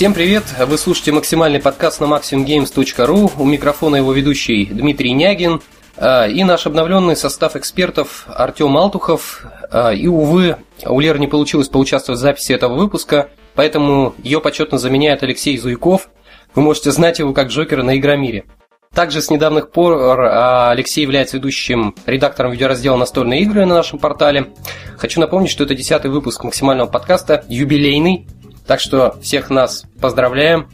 [0.00, 0.44] Всем привет!
[0.58, 3.32] Вы слушаете максимальный подкаст на MaximumGames.ru.
[3.36, 5.60] У микрофона его ведущий Дмитрий Нягин
[5.98, 9.44] а, и наш обновленный состав экспертов Артем Алтухов.
[9.70, 14.78] А, и, увы, у Леры не получилось поучаствовать в записи этого выпуска, поэтому ее почетно
[14.78, 16.08] заменяет Алексей Зуйков.
[16.54, 18.46] Вы можете знать его как Джокера на Игромире.
[18.94, 24.54] Также с недавних пор а, Алексей является ведущим редактором видеораздела «Настольные игры» на нашем портале.
[24.96, 28.26] Хочу напомнить, что это десятый выпуск максимального подкаста, юбилейный,
[28.70, 30.68] так что всех нас поздравляем.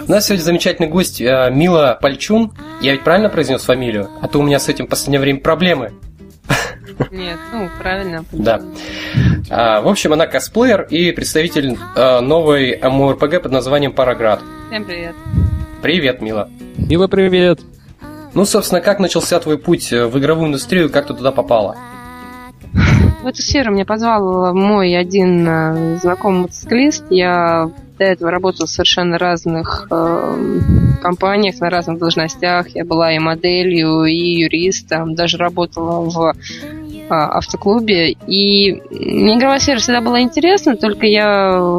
[0.00, 2.52] У нас сегодня замечательный гость э, Мила Пальчун.
[2.80, 4.10] Я ведь правильно произнес фамилию?
[4.20, 5.92] А то у меня с этим в последнее время проблемы.
[7.12, 8.24] Нет, ну, правильно.
[8.32, 8.60] Да.
[9.48, 14.40] А, в общем, она косплеер и представитель а, новой МОРПГ под названием Параград.
[14.68, 15.14] Всем привет.
[15.82, 16.50] Привет, Мила.
[16.78, 17.60] Мила, привет.
[18.34, 21.76] Ну, собственно, как начался твой путь в игровую индустрию, как ты туда попала?
[23.22, 27.04] В эту сферу меня позвал мой один э, знакомый мотоциклист.
[27.10, 30.60] Я до этого работала в совершенно разных э,
[31.02, 32.68] компаниях, на разных должностях.
[32.70, 38.12] Я была и моделью, и юристом, даже работала в э, автоклубе.
[38.26, 41.78] И мне игровая сфера всегда была интересна, только я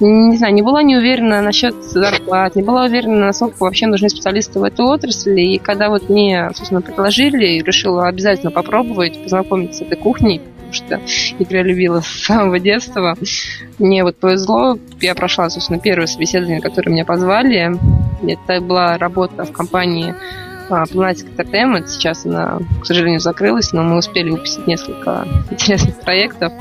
[0.00, 4.58] не знаю, не была не уверена насчет зарплат, не была уверена, насколько вообще нужны специалисты
[4.58, 5.40] в этой отрасли.
[5.40, 10.42] И когда вот мне, собственно, предложили, решила обязательно попробовать, познакомиться с этой кухней,
[10.74, 11.00] что
[11.38, 13.16] игры любила с самого детства.
[13.78, 17.78] Мне вот повезло, я прошла, собственно, первое собеседование, которое меня позвали.
[18.26, 20.14] Это была работа в компании
[20.68, 21.88] Lunatic Entertainment.
[21.88, 26.52] Сейчас она, к сожалению, закрылась, но мы успели выпустить несколько интересных проектов.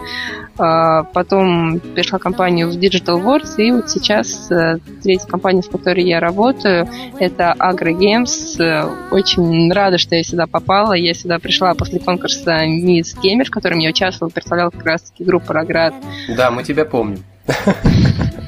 [0.58, 6.04] А, потом перешла компанию в Digital Wars, и вот сейчас э, третья компания, в которой
[6.04, 6.88] я работаю,
[7.20, 9.10] это Agro Games.
[9.12, 10.94] Очень рада, что я сюда попала.
[10.94, 15.54] Я сюда пришла после конкурса Miss Gamer, в котором я участвовала, представляла как раз-таки группу
[15.54, 15.96] Роград.
[16.36, 17.24] Да, мы тебя помним.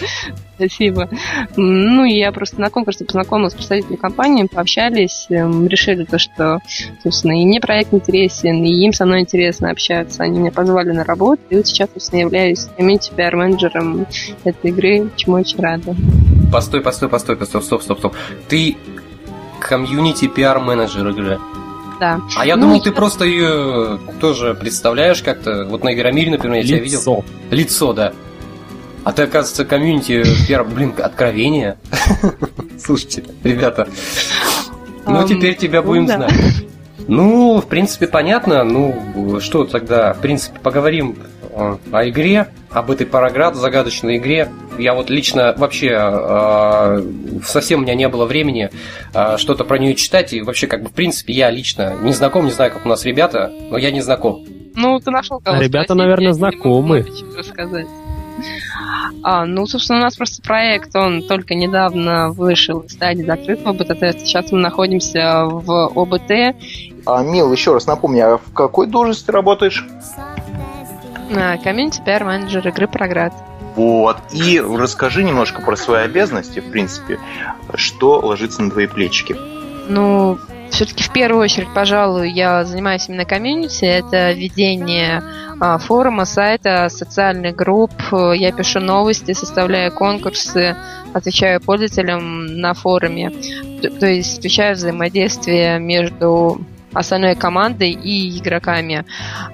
[0.56, 1.08] Спасибо.
[1.56, 6.60] Ну, я просто на конкурсе познакомилась с представителями компании, пообщались, эм, решили то, что,
[7.02, 10.22] собственно, и мне проект интересен, и им со мной интересно общаться.
[10.22, 14.06] Они меня позвали на работу, и вот сейчас, собственно, являюсь комьюнити пиар-менеджером
[14.44, 15.94] этой игры, чему очень рада.
[16.52, 18.16] Постой, постой, постой, постой, стоп, стоп, стоп.
[18.48, 18.76] Ты
[19.60, 21.38] комьюнити пиар-менеджер игры.
[21.98, 22.20] Да.
[22.36, 25.64] А я ну, думал, ты просто ее тоже представляешь как-то.
[25.64, 26.74] Вот на Игромире, например, я Лицо.
[26.74, 27.24] тебя видел.
[27.50, 28.12] Лицо, да.
[29.06, 31.78] А ты, оказывается, комьюнити, первое, блин, откровение.
[32.76, 33.86] Слушайте, ребята,
[35.06, 36.32] ну теперь тебя будем знать.
[37.06, 38.64] Ну, в принципе, понятно.
[38.64, 41.18] Ну, что тогда, в принципе, поговорим
[41.54, 44.50] о игре, об этой Параград, загадочной игре.
[44.76, 47.02] Я вот лично вообще э,
[47.44, 48.70] совсем у меня не было времени
[49.14, 50.32] э, что-то про нее читать.
[50.32, 53.04] И вообще, как бы, в принципе, я лично не знаком, не знаю, как у нас
[53.04, 54.44] ребята, но я не знаком.
[54.74, 57.06] Ну, ты нашел кого Ребята, наверное, знакомы.
[57.44, 57.86] сказать.
[59.22, 64.24] А, ну, собственно, у нас просто проект, он только недавно вышел из стадии закрытого бета-теста.
[64.24, 66.56] Сейчас мы находимся в ОБТ.
[67.06, 69.86] А, Мил, еще раз напомни, а в какой должности работаешь?
[71.64, 73.32] Комьюнити пиар менеджер игры Проград.
[73.74, 74.16] Вот.
[74.32, 77.18] И расскажи немножко про свои обязанности, в принципе,
[77.74, 79.36] что ложится на твои плечики.
[79.88, 80.38] Ну,
[80.70, 83.84] все-таки в первую очередь, пожалуй, я занимаюсь именно комьюнити.
[83.84, 85.22] Это ведение
[85.60, 87.92] а, форума, сайта, социальных групп.
[88.12, 90.76] Я пишу новости, составляю конкурсы,
[91.12, 93.30] отвечаю пользователям на форуме.
[94.00, 96.60] То есть отвечаю взаимодействие между
[96.92, 99.04] остальной командой и игроками.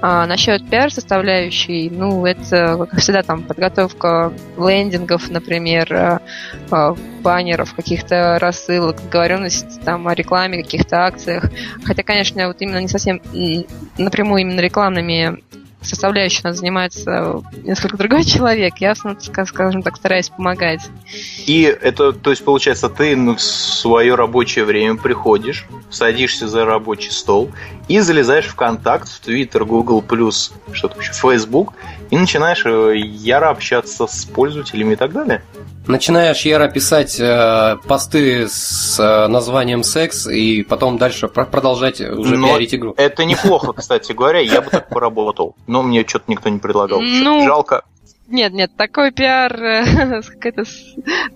[0.01, 6.21] А, насчет пиар-составляющей, ну, это, как всегда, там, подготовка лендингов, например, а,
[6.71, 11.45] а, баннеров, каких-то рассылок, договоренность там о рекламе, каких-то акциях.
[11.85, 13.21] Хотя, конечно, вот именно не совсем
[13.99, 15.43] напрямую именно рекламными
[15.83, 18.75] составляющей у нас занимается несколько другой человек.
[18.79, 20.81] Я, скажем так, стараюсь помогать.
[21.47, 27.51] И это, то есть, получается, ты в свое рабочее время приходишь, садишься за рабочий стол
[27.89, 30.03] и залезаешь в контакт, в Twitter, Google+,
[30.73, 31.75] что-то еще, Facebook,
[32.11, 35.43] и начинаешь э, яро общаться с пользователями и так далее.
[35.87, 42.49] Начинаешь яро писать э, посты с э, названием секс и потом дальше продолжать уже Но
[42.49, 42.95] пиарить игру.
[42.97, 45.57] Это неплохо, кстати говоря, я бы так поработал.
[45.67, 47.01] Но мне что-то никто не предлагал.
[47.01, 47.83] Ну, Жалко.
[48.33, 50.65] Нет, нет, такой пиар э, с какой-то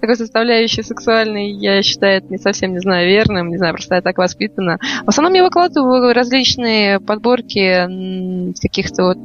[0.00, 4.00] такой составляющей сексуальной, я считаю, это не совсем, не знаю, верным, не знаю, просто я
[4.00, 4.78] так воспитана.
[5.04, 9.18] В основном я выкладываю различные подборки каких-то вот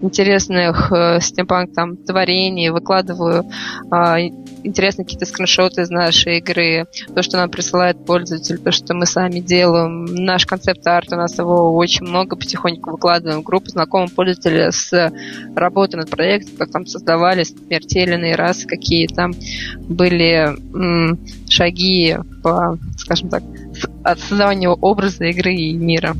[0.00, 3.44] интересных э, стимпанк там творений, выкладываю
[3.90, 9.06] а, интересные какие-то скриншоты из нашей игры, то, что нам присылает пользователь, то, что мы
[9.06, 10.04] сами делаем.
[10.04, 15.12] Наш концепт-арт, у нас его очень много, потихоньку выкладываем в группу знакомых пользователей с
[15.56, 19.32] работой над проектом, как там создать или иные раз, какие там
[19.88, 21.18] были м,
[21.48, 23.42] шаги по, скажем так,
[24.04, 26.14] от создавания образа игры и мира.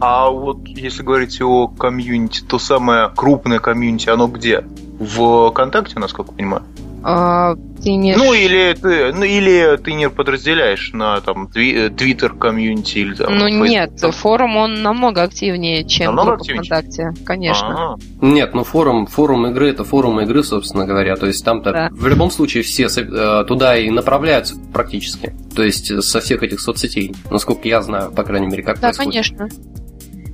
[0.00, 4.64] А вот если говорить о комьюнити, то самое крупное комьюнити, оно где?
[4.98, 6.62] В ВКонтакте, насколько я понимаю?
[7.04, 7.90] А, ты.
[7.96, 13.38] Ну или ты, ну или ты не подразделяешь на там Twitter комьюнити или там.
[13.38, 14.12] Ну Facebook, нет, там.
[14.12, 16.62] форум он намного активнее, чем Намного группа активнее?
[16.64, 17.92] ВКонтакте, конечно.
[17.94, 21.14] А, Нет, ну форум, форум игры это форум игры, собственно говоря.
[21.16, 21.88] То есть там-то Да.
[21.92, 25.32] в любом случае все со- э, туда и направляются практически.
[25.54, 28.88] То есть э, со всех этих соцсетей, насколько я знаю, по крайней мере, как Да,
[28.92, 29.12] происходит.
[29.12, 29.48] конечно.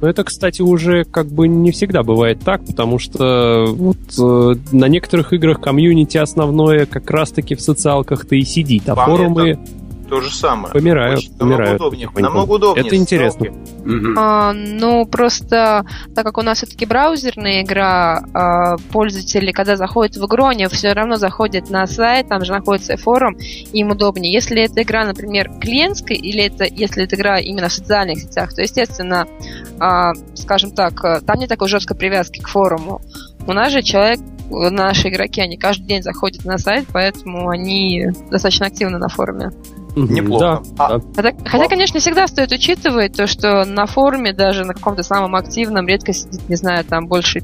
[0.05, 4.85] Но это, кстати, уже как бы не всегда бывает так, потому что вот э, на
[4.87, 9.59] некоторых играх комьюнити основное как раз-таки в социалках-то и сидит, а форумы
[10.09, 10.73] то же самое.
[10.73, 11.81] помирают, Очень- намного помирают.
[11.81, 12.09] удобнее.
[12.09, 12.33] потихоньку.
[12.35, 12.87] Намного удобнее.
[12.87, 13.47] Это интересно.
[13.85, 14.19] Мгм.
[14.19, 15.85] А, ну, просто
[16.15, 20.93] так как у нас все-таки браузерная игра, а, пользователи, когда заходят в игру, они все
[20.93, 23.37] равно заходят на сайт, там же находится форум,
[23.73, 24.33] им удобнее.
[24.33, 28.63] Если эта игра, например, клиентская, или это, если эта игра именно в социальных сетях, то,
[28.63, 29.27] естественно,
[29.79, 33.01] а, скажем так, там нет такой жесткой привязки к форуму.
[33.47, 38.67] У нас же человек, наши игроки, они каждый день заходят на сайт, поэтому они достаточно
[38.67, 39.51] активны на форуме.
[39.97, 40.63] Неплохо.
[40.77, 41.05] да, А- да.
[41.15, 45.87] Хотя, хотя, конечно, всегда стоит учитывать то, что на форуме, даже на каком-то самом активном,
[45.87, 47.43] редко сидит, не знаю, там больше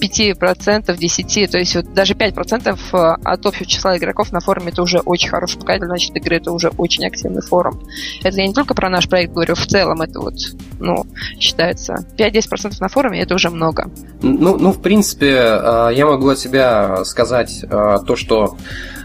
[0.00, 2.78] 5%, 10%, то есть вот даже 5%
[3.24, 6.68] от общего числа игроков на форуме это уже очень хороший показатель, значит, игры это уже
[6.76, 7.80] очень активный форум.
[8.22, 10.34] Это я не только про наш проект говорю, в целом это вот,
[10.78, 11.04] ну,
[11.38, 13.90] считается 5-10% на форуме, это уже много.
[14.22, 18.97] Ну, ну, в принципе, э, я могу от себя сказать э, то, что э,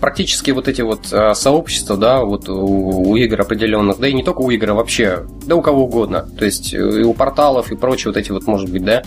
[0.00, 4.22] практически вот эти вот э, сообщества, да, вот у, у игр определенных, да и не
[4.22, 7.72] только у игр, а вообще, да у кого угодно, то есть э, и у порталов
[7.72, 9.02] и прочие вот эти вот, может быть, да,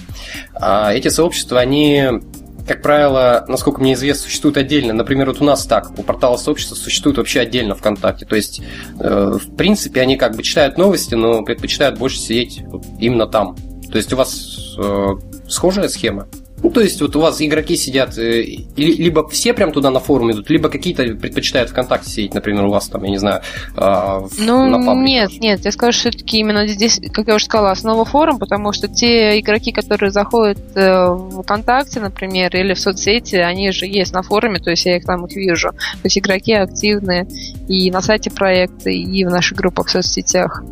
[0.53, 2.21] а эти сообщества, они
[2.67, 4.91] как правило, насколько мне известно, существуют отдельно.
[4.91, 8.25] Например, вот у нас так, у портала сообщества существует вообще отдельно ВКонтакте.
[8.25, 8.61] То есть,
[8.99, 12.61] э, в принципе, они как бы читают новости, но предпочитают больше сидеть
[12.99, 13.55] именно там.
[13.89, 15.15] То есть у вас э,
[15.47, 16.27] схожая схема?
[16.63, 18.43] Ну, то есть вот у вас игроки сидят, э,
[18.75, 22.87] либо все прям туда на форум идут, либо какие-то предпочитают ВКонтакте сидеть, например, у вас
[22.87, 23.41] там, я не знаю,
[23.75, 24.95] э, в- Ну, на паблике.
[25.11, 28.73] нет, нет, я скажу, что все-таки именно здесь, как я уже сказала, основа форум, потому
[28.73, 34.13] что те игроки, которые заходят э, в ВКонтакте, например, или в соцсети, они же есть
[34.13, 35.69] на форуме, то есть я их там их вижу.
[35.71, 37.27] То есть игроки активны
[37.67, 40.63] и на сайте проекта, и в наших группах в соцсетях.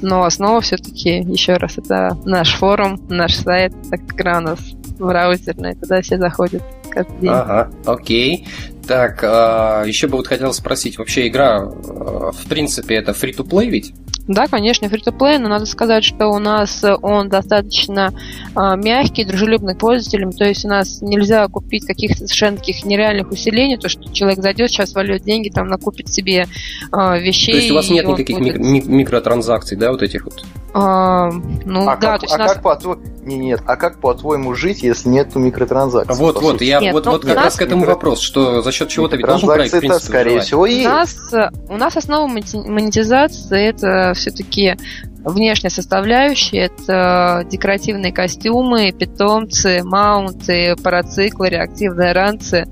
[0.00, 4.58] Но основа все-таки, еще раз, это наш форум, наш сайт, так как у нас
[5.06, 7.30] браузерная, туда все заходят каждый день.
[7.30, 8.46] Ага, окей.
[8.86, 13.94] Так, а, еще бы вот хотел спросить, вообще игра, э, в принципе, это free-to-play ведь?
[14.28, 18.12] Да, конечно, фри плей но надо сказать, что у нас э, он достаточно
[18.54, 23.30] а, мягкий, дружелюбный к пользователям, то есть у нас нельзя купить каких-то совершенно таких нереальных
[23.30, 26.46] усилений, то, что человек зайдет, сейчас вольет деньги, там накупит себе
[26.92, 27.52] а, вещей.
[27.52, 30.44] То есть у вас нет никаких будет- мик- ми- микротранзакций, да, вот этих вот?
[30.74, 31.30] А,
[31.64, 34.00] ну а да, как, то есть а у нас как по не, нет, а как
[34.00, 36.16] по-твоему жить, если нету микротранзакций?
[36.16, 36.64] Вот, вот, сути?
[36.64, 38.72] я Нет, вот, ну, вот у как нас раз к этому микро- вопрос, что за
[38.72, 40.46] счет чего-то ведь должен проект, в принципе, скорее выживать.
[40.46, 40.84] всего, У есть.
[40.84, 44.76] нас, э, у нас основа монетизации это все-таки
[45.24, 52.66] внешняя составляющая, это декоративные костюмы, питомцы, маунты, парациклы, реактивные ранцы.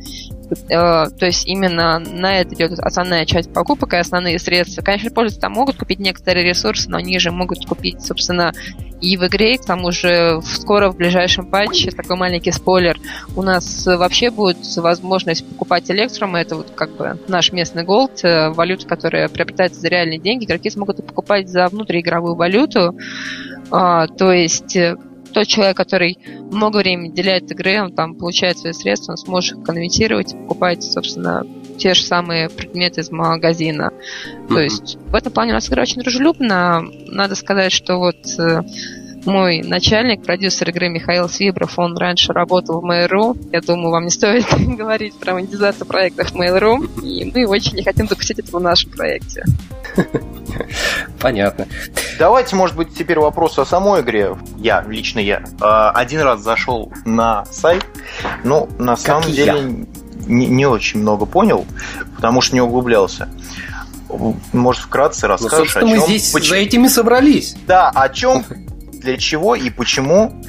[0.68, 4.82] Э, То есть именно на это идет основная часть покупок и основные средства.
[4.82, 8.52] Конечно, пользователи там могут купить некоторые ресурсы, но они же могут купить, собственно,
[9.00, 12.98] и в игре, к тому же скоро в ближайшем патче, такой маленький спойлер,
[13.36, 18.50] у нас вообще будет возможность покупать Electrum, это вот как бы наш местный голд, э,
[18.50, 22.94] валюта, которая приобретается за реальные деньги, игроки смогут покупать за внутриигровую валюту,
[23.72, 24.96] А, то есть э,
[25.32, 26.18] тот человек, который
[26.50, 31.44] много времени уделяет игре, он там получает свои средства, он сможет конвертировать покупать, собственно,
[31.80, 33.90] те же самые предметы из магазина.
[34.48, 34.62] То Мгм.
[34.62, 36.84] есть в этом плане у нас игра очень дружелюбна.
[37.08, 38.62] Надо сказать, что вот э,
[39.24, 43.36] мой начальник, продюсер игры Михаил Свибров, он раньше работал в Mail.ru.
[43.52, 44.46] Я думаю, вам не стоит
[44.76, 47.02] говорить про монетизацию проектов Mail.ru.
[47.02, 49.44] И мы очень не хотим допустить этого в нашем проекте.
[51.20, 51.66] Понятно.
[52.18, 54.36] Давайте, может быть, теперь вопрос о самой игре.
[54.56, 57.84] Я, лично я, э, один раз зашел на сайт,
[58.44, 59.86] но на самом деле
[60.26, 61.66] не, не очень много понял,
[62.16, 63.28] потому что не углублялся.
[64.52, 67.54] Может, вкратце Ну, расскажешь, собственно, о мы чем, здесь поч- за этими собрались.
[67.66, 68.44] Да, о чем,
[68.92, 70.42] для чего и почему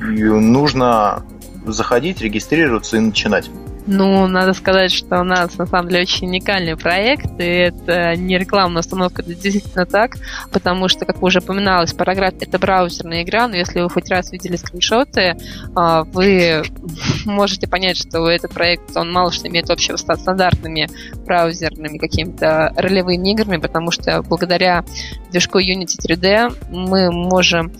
[0.00, 1.22] нужно
[1.66, 3.50] заходить, регистрироваться и начинать.
[3.86, 8.38] Ну, надо сказать, что у нас на самом деле очень уникальный проект, и это не
[8.38, 10.16] рекламная установка, это действительно так,
[10.52, 14.56] потому что, как уже упоминалось, Параграф— это браузерная игра, но если вы хоть раз видели
[14.56, 15.36] скриншоты,
[15.74, 16.62] а, вы
[17.24, 20.88] можете понять, что этот проект, он мало что имеет общего с стандартными
[21.24, 24.84] браузерными какими-то ролевыми играми, потому что благодаря
[25.30, 27.72] движку Unity 3D мы можем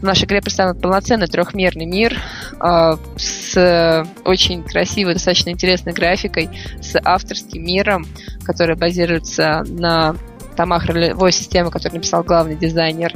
[0.00, 2.20] в нашей игре представлен полноценный трехмерный мир
[2.60, 6.50] э, с очень красивой, достаточно интересной графикой,
[6.80, 8.06] с авторским миром,
[8.44, 10.16] который базируется на
[10.56, 13.12] томах ролевой системы, который написал главный дизайнер.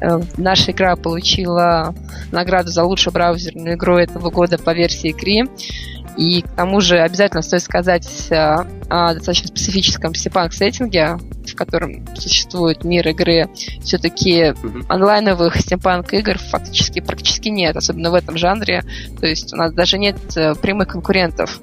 [0.00, 1.94] Э, наша игра получила
[2.32, 5.95] награду за лучшую браузерную игру этого года по версии CRI.
[6.16, 8.64] И к тому же обязательно стоит сказать о,
[9.14, 13.48] достаточно специфическом степанк сеттинге, в котором существует мир игры.
[13.82, 14.54] Все-таки
[14.88, 18.82] онлайновых стимпанк игр фактически практически нет, особенно в этом жанре.
[19.20, 21.60] То есть у нас даже нет э, прямых конкурентов.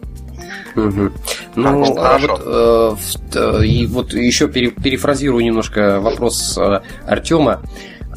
[0.75, 1.11] Угу.
[1.55, 2.95] Ну, а, а вот, э,
[3.35, 7.61] э, и вот еще пере, перефразирую немножко вопрос э, Артема.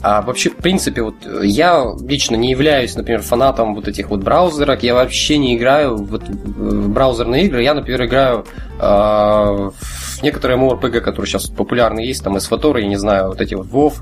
[0.03, 4.83] А вообще, в принципе, вот я лично не являюсь, например, фанатом вот этих вот браузерок.
[4.83, 7.63] Я вообще не играю в, в браузерные игры.
[7.63, 8.45] Я, например, играю
[8.79, 13.55] э, в некоторые MMORPG, которые сейчас популярны есть, там SVTOR, я не знаю, вот эти
[13.55, 13.95] вот WoW.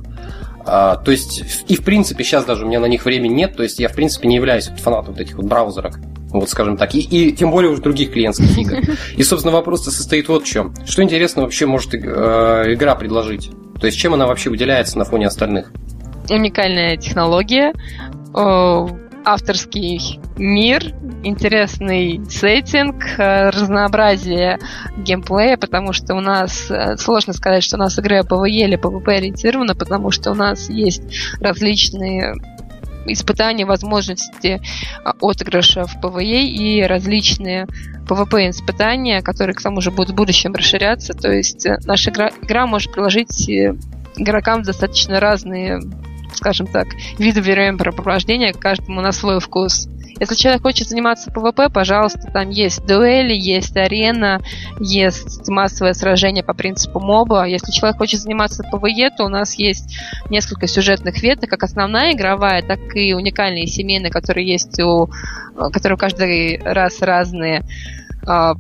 [0.67, 3.63] А, то есть, и в принципе, сейчас даже у меня на них времени нет, то
[3.63, 5.99] есть я, в принципе, не являюсь фанатом вот этих вот браузерок.
[6.31, 6.95] Вот скажем так.
[6.95, 8.79] И, и тем более уже других клиентских игр.
[9.17, 10.75] И, собственно, вопрос состоит вот в чем.
[10.85, 11.99] Что интересно вообще может э,
[12.75, 13.53] игра предложить?
[13.81, 15.71] То есть, чем она вообще выделяется на фоне остальных?
[16.29, 17.73] Уникальная технология,
[19.25, 24.59] авторский мир, интересный сеттинг, э, разнообразие
[24.99, 29.09] геймплея, потому что у нас э, сложно сказать, что у нас игра PvE или PvP
[29.09, 31.03] ориентирована, потому что у нас есть
[31.41, 32.35] различные
[33.07, 34.61] испытания возможности
[35.05, 37.67] отыгрыша в PvE и различные
[38.07, 41.15] PvP испытания, которые к тому же будут в будущем расширяться.
[41.15, 43.49] То есть э, наша игра, игра может приложить
[44.17, 45.81] игрокам достаточно разные
[46.35, 46.89] скажем так,
[47.19, 49.89] виды времяпрепровождения, каждому на свой вкус.
[50.21, 54.41] Если человек хочет заниматься PvP, пожалуйста, там есть дуэли, есть арена,
[54.79, 57.47] есть массовое сражение по принципу MOBA.
[57.47, 59.99] Если человек хочет заниматься PvE, то у нас есть
[60.31, 65.11] несколько сюжетных веток, как основная игровая, так и уникальные семейные, которые есть у...
[65.73, 67.65] которые каждый раз разные.
[68.27, 68.55] А,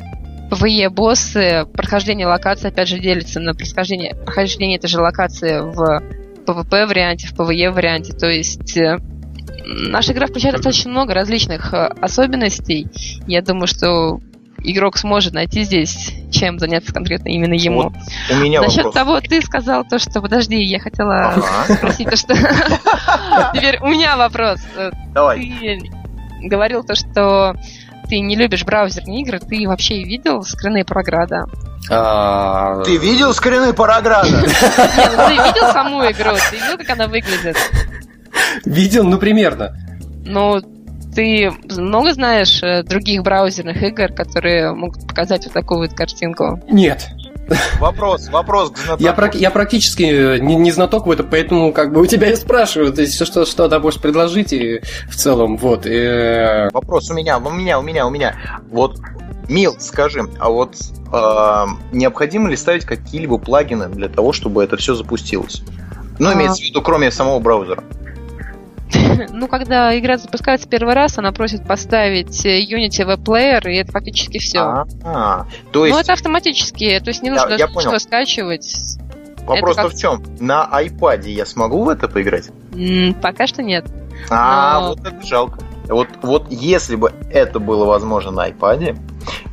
[0.51, 6.03] ПВЕ боссы, прохождение локации, опять же, делится на прохождение, прохождение этой же локации в
[6.45, 8.13] PvP варианте, в PvE варианте.
[8.13, 8.99] То есть э,
[9.65, 12.89] наша игра включает достаточно много различных э, особенностей.
[13.27, 14.21] Я думаю, что
[14.65, 17.83] игрок сможет найти здесь, чем заняться конкретно именно ему.
[17.83, 17.93] Вот
[18.31, 18.95] у меня Насчет вопрос.
[18.95, 20.21] того, ты сказал то, что...
[20.21, 21.75] Подожди, я хотела ага.
[21.75, 22.35] спросить то, что...
[23.55, 24.61] Теперь у меня вопрос.
[25.13, 25.53] Давай.
[25.61, 25.91] Ты
[26.49, 27.55] говорил то, что
[28.09, 31.47] ты не любишь браузерные игры, ты вообще видел скрины Програда?
[31.91, 32.83] А...
[32.83, 34.29] Ты видел скрины Параграда?
[34.31, 36.31] Нет, ну ты видел саму игру?
[36.51, 37.57] Ты видел, как она выглядит?
[38.65, 39.77] Видел, ну примерно.
[40.25, 40.61] Ну,
[41.15, 46.61] ты много знаешь э, других браузерных игр, которые могут показать вот такую вот картинку?
[46.69, 47.09] Нет.
[47.79, 49.03] Вопрос, вопрос к знатоку.
[49.03, 52.37] Я, я практически э, не, не знаток в этом, поэтому как бы у тебя и
[52.37, 55.83] спрашиваю, то есть что, что ты можешь предложить и в целом, вот.
[55.85, 56.69] И...
[56.73, 58.35] Вопрос у меня, у меня, у меня, у меня.
[58.71, 58.99] Вот,
[59.49, 60.77] Мил, скажи, а вот
[61.13, 65.63] э, необходимо ли ставить какие-либо плагины для того, чтобы это все запустилось?
[66.19, 66.35] Ну, а...
[66.35, 67.85] имеется в виду, кроме самого браузера.
[69.31, 73.93] Ну, когда игра запускается первый раз, она просит поставить э, Unity Web Player, и это
[73.93, 74.85] фактически все.
[75.05, 75.95] А, то есть...
[75.95, 78.99] Ну, это автоматически, то есть не нужно я, ничего скачивать.
[79.47, 79.93] Вопрос как...
[79.93, 80.23] в чем?
[80.41, 82.51] На iPad я смогу в это поиграть?
[82.73, 83.87] М-м, пока что нет.
[84.31, 84.89] А, Но...
[84.91, 85.59] вот это жалко.
[85.89, 88.97] Вот, вот если бы это было возможно на iPad,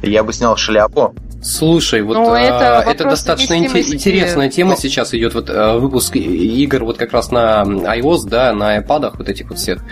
[0.01, 5.33] я бы снял шляпу, Слушай, вот ну, это, это достаточно интересная тема сейчас идет.
[5.33, 9.57] Вот э, выпуск игр вот как раз на iOS, да, на iPad вот этих вот
[9.57, 9.83] всех.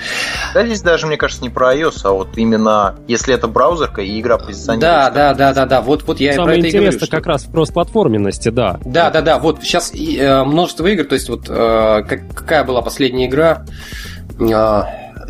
[0.53, 4.19] Да, здесь даже, мне кажется, не про iOS, а вот именно если это браузерка и
[4.19, 4.79] игра позиционируется.
[4.79, 5.81] Да, да, да, да, да.
[5.81, 6.91] Вот, вот я Самое про это и говорю.
[6.91, 8.79] Самое как раз в кросс-платформенности, да.
[8.85, 9.39] Да, да, да.
[9.39, 13.65] Вот сейчас э, множество игр, то есть вот э, какая была последняя игра?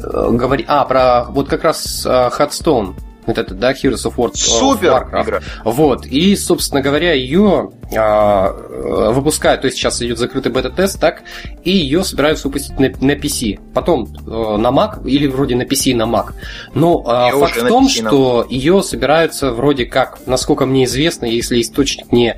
[0.02, 2.96] Говори, а, про вот как раз Hearthstone
[3.30, 4.32] вот это, да, Heroes of War.
[4.34, 5.24] Супер of Warcraft.
[5.24, 5.40] игра.
[5.64, 11.22] Вот, и, собственно говоря, ее а, э, выпускают, то есть сейчас идет закрытый бета-тест, так,
[11.64, 15.92] и ее собираются выпустить на, на PC, потом э, на Mac, или вроде на PC
[15.92, 16.34] и на Mac.
[16.74, 22.12] Но э, факт в том, что ее собираются вроде как, насколько мне известно, если источник
[22.12, 22.36] не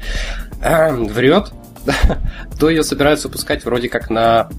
[0.61, 1.53] э, врет,
[2.59, 4.49] то ее собираются выпускать вроде как на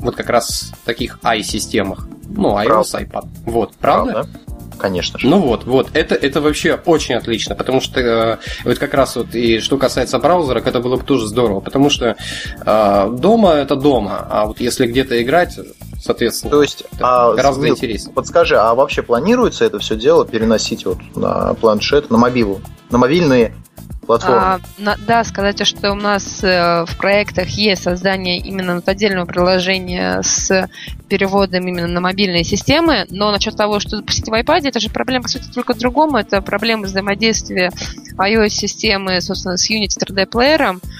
[0.00, 2.06] вот как раз таких i-системах.
[2.28, 2.98] Ну, iOS, Правда.
[2.98, 3.28] iPad.
[3.44, 4.12] Вот, правда?
[4.12, 4.40] правда?
[4.80, 5.28] конечно же.
[5.28, 9.34] Ну вот, вот, это, это вообще очень отлично, потому что э, вот как раз вот
[9.34, 12.16] и что касается браузера, это было бы тоже здорово, потому что
[12.64, 15.58] э, дома это дома, а вот если где-то играть,
[16.02, 18.14] соответственно, То есть, а, гораздо Мил, интереснее.
[18.14, 23.54] Подскажи, а вообще планируется это все дело переносить вот на планшет, на мобилу, на мобильные
[24.06, 24.38] платформы?
[24.38, 30.22] А, на- да, сказать, что у нас э, в проектах есть создание именно отдельного приложения
[30.22, 30.68] с
[31.08, 35.24] переводом именно на мобильные системы, но насчет того, что запустить в iPad, это же проблема,
[35.24, 37.72] по сути, только в другом, это проблема взаимодействия
[38.16, 40.90] iOS-системы, собственно, с Unity 3D плеером, а,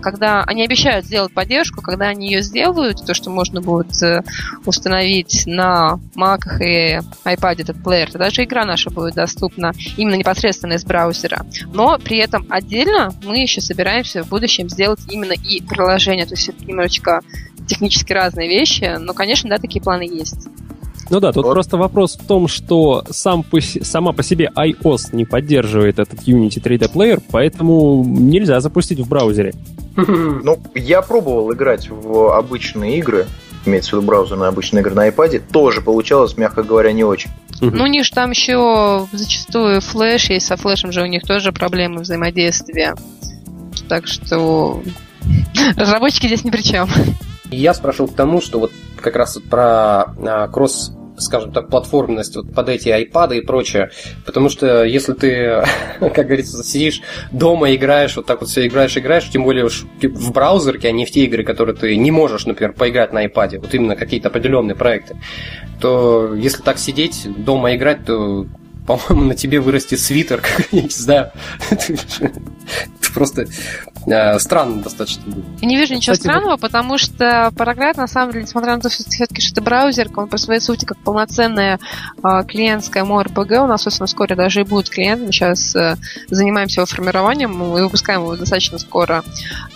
[0.00, 4.24] когда они обещают сделать поддержку, когда они ее сделают, то, что можно будет э,
[4.66, 10.72] установить на Mac и iPad этот плеер, тогда же игра наша будет доступна именно непосредственно
[10.72, 11.46] из браузера.
[11.72, 16.50] Но при этом отдельно мы еще собираемся в будущем сделать именно и приложение, то есть
[16.66, 17.20] немножечко
[17.68, 20.48] технически разные вещи, но, конечно, да, такие планы есть.
[21.10, 21.52] Ну да, тут Вот.
[21.52, 26.62] просто вопрос в том, что сам по сама по себе iOS не поддерживает этот Unity
[26.62, 29.54] 3D Player, поэтому нельзя запустить в браузере.
[29.96, 33.26] Ну, я пробовал играть в обычные игры,
[33.66, 37.30] имеется в виду браузерные обычные игры на iPad, тоже получалось, мягко говоря, не очень.
[37.60, 37.76] Мгм.
[37.76, 41.50] Ну, у них же там еще зачастую флеш есть, со флешем же у них тоже
[41.52, 42.94] проблемы взаимодействия.
[43.88, 44.82] Так что
[45.76, 46.88] разработчики здесь ни при чем.
[47.50, 52.36] Я спрашивал к тому, что вот как раз вот про а, кросс скажем так, платформенность
[52.36, 53.90] вот под эти айпады и прочее.
[54.24, 55.64] Потому что если ты,
[56.00, 57.00] как говорится, сидишь
[57.32, 61.06] дома, играешь, вот так вот все играешь, играешь, тем более уж в браузерке, а не
[61.06, 64.74] в те игры, которые ты не можешь, например, поиграть на айпаде, вот именно какие-то определенные
[64.74, 65.16] проекты,
[65.80, 68.46] то если так сидеть, дома играть, то
[68.88, 71.30] по-моему, на тебе вырастет свитер, как, я не знаю.
[71.70, 73.46] Это просто
[74.10, 75.44] э, странно достаточно будет.
[75.60, 78.90] Я не вижу ничего Кстати, странного, потому что Параград, на самом деле, несмотря на то,
[78.90, 81.78] что все-таки что это браузер, он по своей сути как полноценная
[82.22, 85.96] а, клиентская MorePG, у нас, собственно, вскоре даже и будет клиент, мы сейчас э,
[86.28, 89.24] занимаемся его формированием, мы выпускаем его достаточно скоро,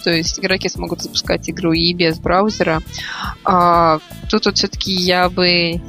[0.04, 2.82] то есть игроки смогут запускать игру и без браузера.
[3.44, 3.98] А,
[4.30, 5.80] тут вот все-таки я бы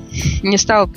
[0.44, 0.90] не стала...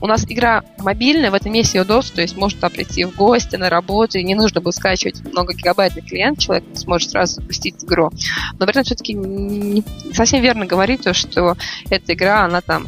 [0.00, 3.56] У нас игра мобильная, в этом есть ее доступ, то есть можно прийти в гости,
[3.56, 8.10] на работу, и не нужно будет скачивать много гигабайтный клиент, человек сможет сразу запустить игру.
[8.58, 11.56] Но при этом все-таки не совсем верно говорить то, что
[11.90, 12.86] эта игра, она там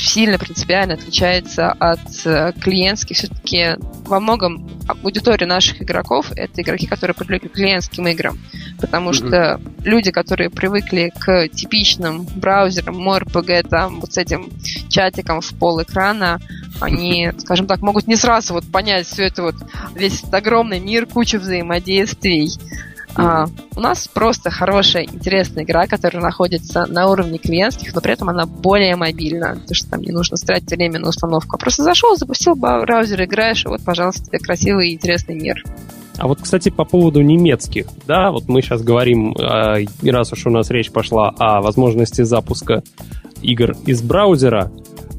[0.00, 3.16] сильно принципиально отличается от э, клиентских.
[3.16, 3.76] Все-таки
[4.06, 8.38] во многом аудитория наших игроков это игроки, которые привыкли к клиентским играм.
[8.80, 9.14] Потому Мгм.
[9.14, 14.50] что люди, которые привыкли к типичным браузерам, MorePG, там, вот с этим
[14.88, 16.40] чатиком в пол экрана,
[16.80, 19.56] они, скажем так, могут не сразу вот понять все это вот,
[19.94, 22.50] весь этот огромный мир, кучу взаимодействий.
[23.16, 23.46] А,
[23.76, 28.46] у нас просто хорошая, интересная игра, которая находится на уровне клиентских, но при этом она
[28.46, 31.56] более мобильна, потому что там не нужно тратить время на установку.
[31.56, 35.62] А просто зашел, запустил браузер, играешь, и вот, пожалуйста, тебе красивый и интересный мир.
[36.18, 40.46] А вот, кстати, по поводу немецких, да, вот мы сейчас говорим, э, и раз уж
[40.46, 42.82] у нас речь пошла о возможности запуска
[43.40, 44.70] игр из браузера,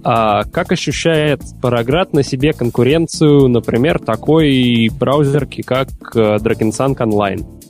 [0.03, 7.60] а как ощущает Параград на себе конкуренцию, например, такой браузерки, как э, Drakensang Online?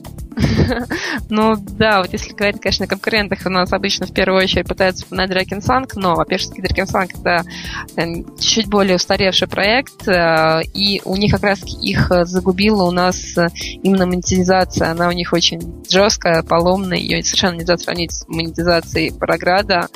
[1.28, 5.04] Ну да, вот если говорить, конечно, о конкурентах, у нас обычно в первую очередь пытаются
[5.04, 7.44] вспоминать Дракенсанг, но, во-первых, Дракенсанг это
[7.96, 8.04] э,
[8.38, 13.48] чуть более устаревший проект, э, и у них как раз их загубила у нас э,
[13.82, 14.90] именно монетизация.
[14.90, 19.88] Она у них очень жесткая, поломная, ее совершенно нельзя сравнить с монетизацией Параграда.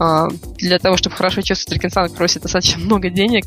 [0.00, 0.28] А,
[0.58, 3.44] Для того, чтобы хорошо чувствовать Дракенсанг, просит достаточно много денег,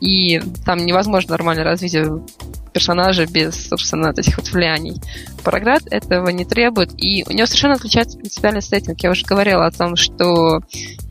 [0.00, 2.22] и там невозможно нормально развитие
[2.72, 5.00] персонажа без, собственно, вот этих вот влияний.
[5.44, 9.00] Параград этого не требует, и у него совершенно отличается принципиальный сеттинг.
[9.02, 10.60] Я уже говорила о том, что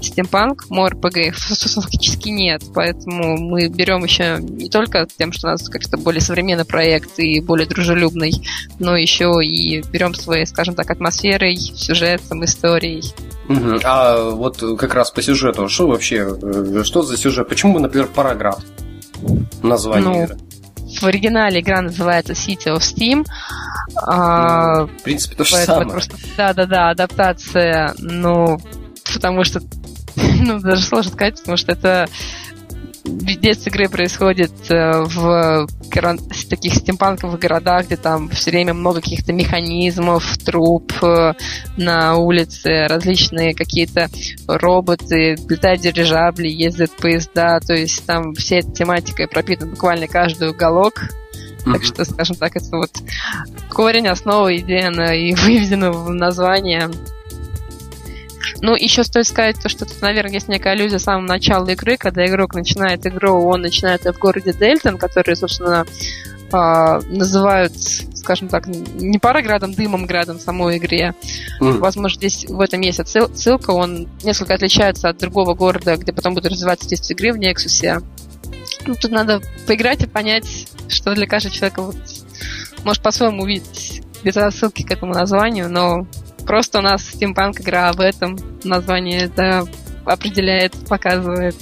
[0.02, 5.98] стимпанк, MorePG фактически нет, поэтому мы берем еще не только тем, что у нас как-то
[5.98, 8.34] более современный проект и более дружелюбный,
[8.80, 13.04] но еще и берем своей, скажем так, атмосферой, сюжетом, историей.
[13.48, 13.80] Мгм.
[13.84, 17.50] А вот как раз по сюжету, что вообще, э, что за сюжет?
[17.50, 18.60] Почему, например, параграф?
[19.62, 20.38] Название Ну.
[21.00, 23.26] В оригинале игра называется City of Steam.
[24.04, 25.90] А, В принципе, то же самое.
[25.90, 28.60] просто- Да-да-да, адаптация, ну,
[29.14, 29.62] потому что,
[30.16, 32.08] ну, даже сложно сказать, потому что это
[33.04, 35.68] детство игры происходит э, в
[36.50, 41.34] таких стимпанковых городах, где там все время много каких-то механизмов, труб э,
[41.78, 44.10] на улице, различные какие-то
[44.48, 51.10] роботы, летают дирижабли, ездят поезда, то есть там всей этой тематикой пропитан буквально каждый уголок,
[51.66, 51.74] Мгм.
[51.74, 52.92] так что, скажем так, это вот
[53.70, 56.90] корень, основа, идея, она и выведена в название.
[58.62, 61.98] Ну, еще стоит сказать, то, что тут, наверное, есть некая аллюзия с самого начала игры,
[61.98, 65.86] когда игрок начинает игру, он начинает в городе Дельтон, который, собственно,
[66.54, 67.74] а, называют,
[68.16, 71.16] скажем так, не пароградом, дымом градом в самой игре.
[71.62, 71.78] Mm.
[71.78, 73.72] Возможно, здесь в этом есть отсылка.
[73.72, 78.04] Он несколько отличается от другого города, где потом будет развиваться действие игры в Nexus.
[78.86, 81.98] Ну, тут надо поиграть и понять, что для каждого человека вот,
[82.84, 86.06] может по-своему увидеть без отсылки к этому названию, но
[86.46, 88.38] просто у нас стимпанк игра об этом.
[88.64, 89.66] Название это
[90.06, 91.56] определяет, показывает.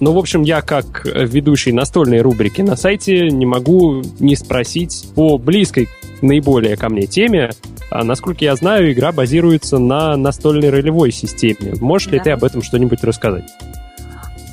[0.00, 5.38] Ну, в общем, я как ведущий настольной рубрики на сайте не могу не спросить по
[5.38, 5.88] близкой
[6.22, 7.50] наиболее ко мне теме.
[7.90, 11.74] А, насколько я знаю, игра базируется на настольной ролевой системе.
[11.80, 12.14] Можешь да.
[12.14, 13.44] ли ты об этом что-нибудь рассказать?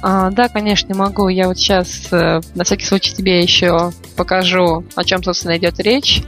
[0.08, 1.30] А, да, конечно, могу.
[1.30, 6.22] Я вот сейчас э, на всякий случай тебе еще покажу, о чем, собственно, идет речь.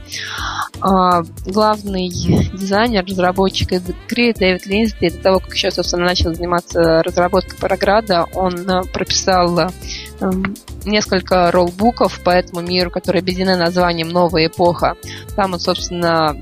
[0.82, 7.60] А, главный дизайнер, разработчик игры Дэвид Линсби, до того, как еще, собственно, начал заниматься разработкой
[7.60, 9.70] Параграда, он э, прописал э,
[10.84, 14.96] несколько роллбуков по этому миру, которые объединены названием «Новая эпоха».
[15.36, 16.36] Там он, собственно,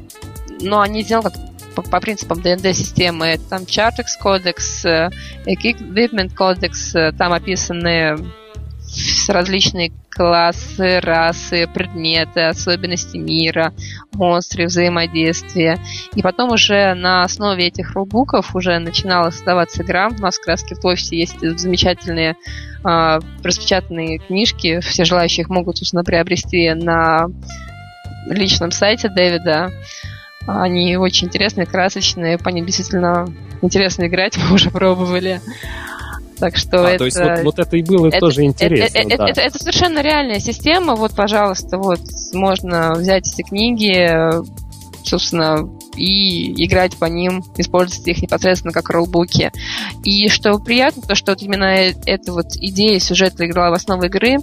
[0.62, 3.40] ну, они сделаны как по, по принципам ДНД-системы.
[3.50, 8.18] Там Chartex кодекс, Equipment кодекс, там описаны
[9.28, 13.74] различные классы, расы, предметы, особенности мира,
[14.14, 15.78] монстры, взаимодействия.
[16.16, 20.08] И потом уже на основе этих рулбуков уже начинала создаваться игра.
[20.08, 22.38] У нас в Краске в офисе есть замечательные
[22.86, 24.80] э, распечатанные книжки.
[24.80, 27.28] Все желающие их могут, собственно, приобрести на
[28.28, 29.72] личном сайте Дэвида.
[30.48, 33.28] Они очень интересные, красочные, по ним действительно
[33.62, 35.42] интересно играть, мы уже пробовали.
[36.40, 36.98] Так что а, это...
[37.00, 39.16] То есть вот, вот это и было это, тоже интересно, это, да.
[39.16, 40.96] это, это, это совершенно реальная система.
[40.96, 42.02] Вот, пожалуйста, вот
[42.34, 44.20] можно взять эти книги,
[45.08, 49.52] собственно, и играть по ним, использовать их непосредственно как роллбуки.
[50.04, 54.38] И что приятно, то что вот именно эта вот идея сюжета легла в основу игры.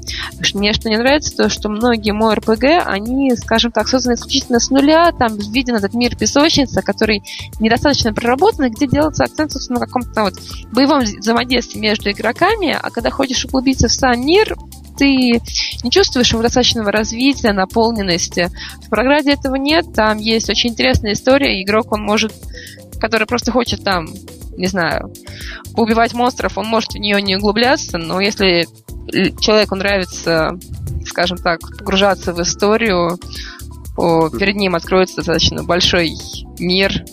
[0.55, 4.71] Мне что не нравится, то что многие мои РПГ, они, скажем так, созданы исключительно с
[4.71, 7.23] нуля, там виден этот мир песочница, который
[7.61, 10.35] недостаточно проработан, где делается акцент, собственно, на каком-то вот
[10.73, 14.57] боевом взаимодействии между игроками, а когда хочешь углубиться в сам мир,
[14.97, 15.41] ты
[15.83, 18.51] не чувствуешь достаточного развития, наполненности.
[18.85, 22.33] В программе этого нет, там есть очень интересная история, игрок, он может,
[23.01, 24.07] который просто хочет там,
[24.57, 25.13] не знаю,
[25.77, 28.67] убивать монстров, он может в нее не углубляться, но если
[29.41, 30.51] человеку нравится,
[31.07, 33.19] скажем так, погружаться в историю,
[33.97, 36.13] перед ним откроется достаточно большой
[36.59, 37.05] мир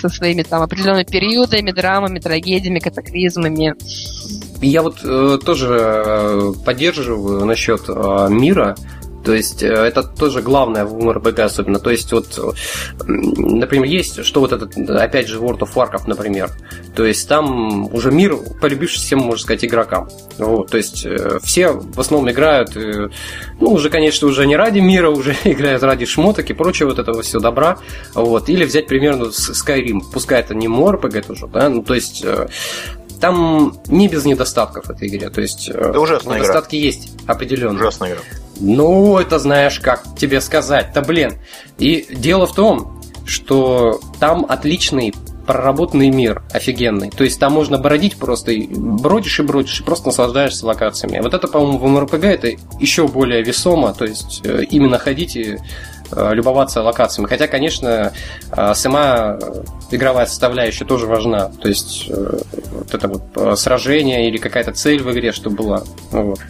[0.00, 3.74] со своими там определенными периодами, драмами, трагедиями, катаклизмами.
[4.60, 8.76] Я вот э, тоже э, поддерживаю насчет э, мира.
[9.24, 11.78] То есть э, это тоже главное в МРПГ особенно.
[11.78, 12.56] То есть вот,
[13.06, 16.50] например, есть, что вот этот, опять же, World of Warcraft, например.
[16.96, 20.08] То есть там уже мир, полюбивший всем, можно сказать, игрокам.
[20.38, 25.10] Вот, то есть э, все в основном играют, ну, уже, конечно, уже не ради мира,
[25.10, 27.78] уже играют ради шмоток и прочего вот этого всего добра.
[28.14, 28.48] Вот.
[28.48, 30.00] Или взять примерно Skyrim.
[30.12, 32.24] Пускай это не MRPG тоже, да, ну, то есть
[33.20, 35.30] там не без недостатков этой игре.
[35.30, 36.86] То есть это ужасная недостатки игра.
[36.86, 37.78] есть определенно.
[37.78, 38.20] Ужасная игра.
[38.60, 41.34] Ну, это знаешь, как тебе сказать-то, блин.
[41.78, 45.14] И дело в том, что там отличный
[45.48, 47.10] проработанный мир офигенный.
[47.10, 51.20] То есть там можно бродить просто, бродишь и бродишь, и просто наслаждаешься локациями.
[51.22, 55.52] Вот это, по-моему, в МРПГ это еще более весомо, то есть э, именно ходить и
[55.52, 55.58] э,
[56.12, 57.28] любоваться локациями.
[57.28, 58.12] Хотя, конечно,
[58.50, 59.38] э, сама
[59.90, 61.50] игровая составляющая тоже важна.
[61.60, 65.82] То есть вот это вот сражение или какая-то цель в игре, чтобы была.
[66.10, 66.40] Вот.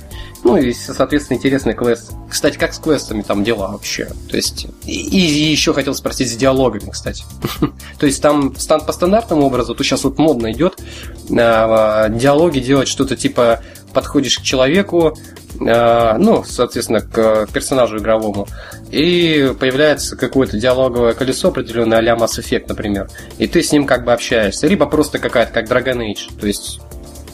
[0.44, 2.12] Ну и, соответственно, интересный квест.
[2.30, 4.08] Кстати, как с квестами там дела вообще?
[4.30, 7.24] То есть, и, и еще хотел спросить с диалогами, кстати.
[7.98, 10.80] То есть там по стандартному образу, то сейчас вот модно идет
[11.28, 13.60] диалоги делать что-то типа
[13.92, 15.16] подходишь к человеку,
[15.60, 18.46] ну, соответственно, к персонажу игровому,
[18.90, 24.04] и появляется какое-то диалоговое колесо определенное, а-ля Mass Effect, например, и ты с ним как
[24.04, 26.80] бы общаешься, либо просто какая-то, как Dragon Age, то есть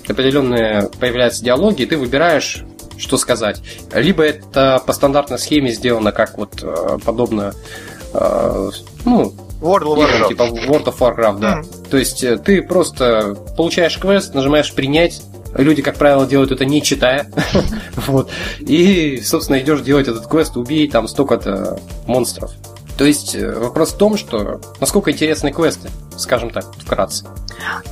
[0.09, 2.65] определенные появляются диалоги, и ты выбираешь
[2.97, 3.61] что сказать.
[3.93, 7.55] Либо это по стандартной схеме сделано, как вот э, подобно,
[8.13, 8.71] э,
[9.05, 10.29] ну, World of Warcraft.
[10.29, 11.61] Типа World of Warcraft, да.
[11.61, 11.89] Mm.
[11.91, 15.23] То есть э, ты просто получаешь квест, нажимаешь принять,
[15.57, 17.31] Люди, как правило, делают это не читая.
[17.97, 18.31] вот.
[18.61, 22.53] И, собственно, идешь делать этот квест, убей там столько-то монстров.
[22.97, 27.27] То есть вопрос в том, что насколько интересны квесты, скажем так, вкратце.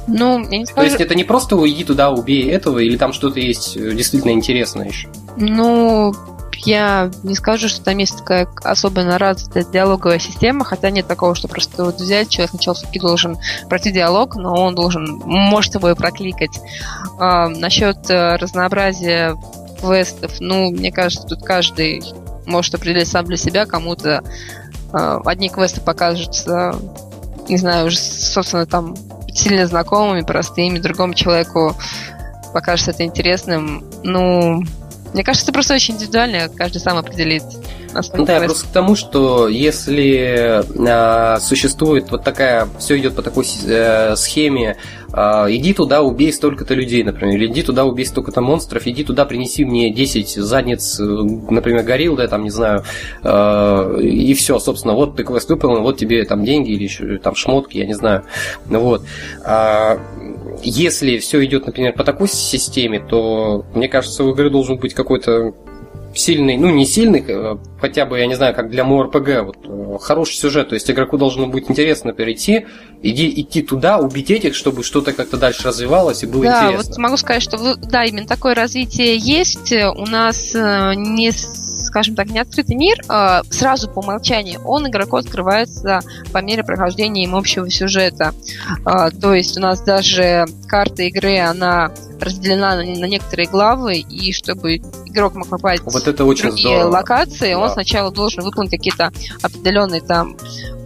[0.06, 0.80] Ну, я не скажу...
[0.80, 4.30] То есть это не просто уйди туда, убей этого, или там что-то есть э, действительно
[4.30, 5.08] интересное еще?
[5.36, 6.14] Ну,
[6.56, 11.48] я не скажу, что там есть такая особенно развитая диалоговая система, хотя нет такого, что
[11.48, 13.38] просто вот взять, человек сначала все-таки должен
[13.68, 16.60] пройти диалог, но он должен, может его прокликать.
[17.18, 19.36] А, насчет э, разнообразия
[19.80, 22.02] квестов, ну, мне кажется, тут каждый
[22.46, 24.22] может определить сам для себя, кому-то
[24.92, 26.74] э, одни квесты покажутся,
[27.48, 28.94] не знаю, уже, собственно, там
[29.34, 31.74] сильно знакомыми, простыми, другому человеку
[32.52, 33.84] покажется это интересным.
[34.02, 34.62] Ну,
[35.12, 37.42] мне кажется, это просто очень индивидуально, каждый сам определит.
[38.14, 43.46] Ну да, просто к тому, что если э, существует вот такая, все идет по такой
[43.66, 44.78] э, схеме,
[45.12, 45.18] э,
[45.50, 49.66] иди туда, убей столько-то людей, например, или иди туда, убей столько-то монстров, иди туда, принеси
[49.66, 52.84] мне 10 задниц, например, горилл, да, там, не знаю,
[53.22, 57.34] э, и все, собственно, вот ты квест выполнил, вот тебе там деньги или еще там
[57.34, 58.24] шмотки, я не знаю,
[58.64, 59.04] вот.
[59.44, 59.98] А,
[60.62, 65.54] если все идет, например, по такой системе, то, мне кажется, у игры должен быть какой-то
[66.14, 69.98] сильный, ну не сильный, э, хотя бы, я не знаю, как для МОРПГ, вот, э,
[70.00, 72.66] хороший сюжет, то есть игроку должно быть интересно перейти,
[73.02, 76.90] иди, идти туда, убить этих, чтобы что-то как-то дальше развивалось и было да, интересно.
[76.90, 79.72] вот могу сказать, что да, именно такое развитие есть.
[79.72, 81.30] У нас э, не
[81.82, 86.00] скажем так, не открытый мир, а сразу по умолчанию он игроку открывается
[86.32, 88.34] по мере прохождения им общего сюжета.
[88.84, 94.32] А, то есть у нас даже карта игры, она разделена на, на некоторые главы, и
[94.32, 96.92] чтобы игрок мог попасть вот это очень в другие здорово.
[96.92, 97.58] локации, да.
[97.58, 100.36] он сначала должен выполнить какие-то определенные там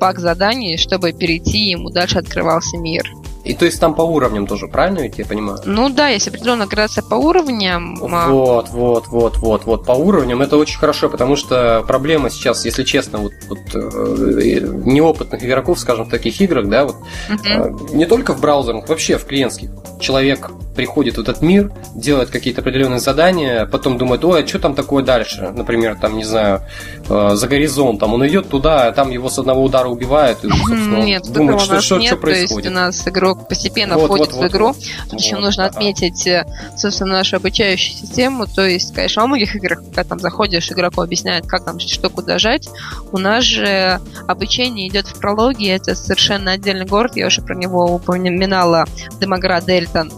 [0.01, 3.05] пак заданий, чтобы перейти, ему дальше открывался мир.
[3.47, 5.61] И то есть там по уровням тоже, правильно ведь я понимаю?
[5.65, 7.97] Ну да, есть определенная градация по уровням.
[8.03, 9.87] А вот, вот, вот, вот, вот.
[9.87, 15.45] По уровням это очень хорошо, потому что проблема сейчас, если честно, вот, вот э, неопытных
[15.45, 16.97] игроков, скажем, в таких играх, да, вот
[17.29, 19.71] э, не только в браузерах, вообще в клиентских.
[20.01, 24.75] Человек приходит в этот мир, делает какие-то определенные задания, потом думает, ой, а что там
[24.75, 25.53] такое дальше?
[25.57, 26.61] Например, там, не знаю,
[27.09, 28.15] э, за горизонтом.
[28.15, 31.81] Он идет туда, а там его с одного удара убивают, и, собственно, Нет, думает, что,
[31.81, 32.09] что, нет.
[32.09, 32.71] что То есть происходит.
[32.71, 34.67] у нас игрок постепенно Вот, входит вот, вот, в игру.
[34.67, 35.21] вот.
[35.21, 35.71] Еще Вот, нужно да.
[35.71, 36.45] отметить, э,
[36.77, 38.47] собственно, нашу обучающую систему.
[38.47, 42.39] То есть, конечно, во многих играх, когда там заходишь, игроку объясняют, как там что куда
[42.39, 42.69] жать.
[43.13, 45.71] У нас же обучение идет в прологе.
[45.73, 47.13] Это совершенно отдельный город.
[47.17, 48.85] Я уже про него упоминала.
[49.21, 50.13] Демогра Дельтон.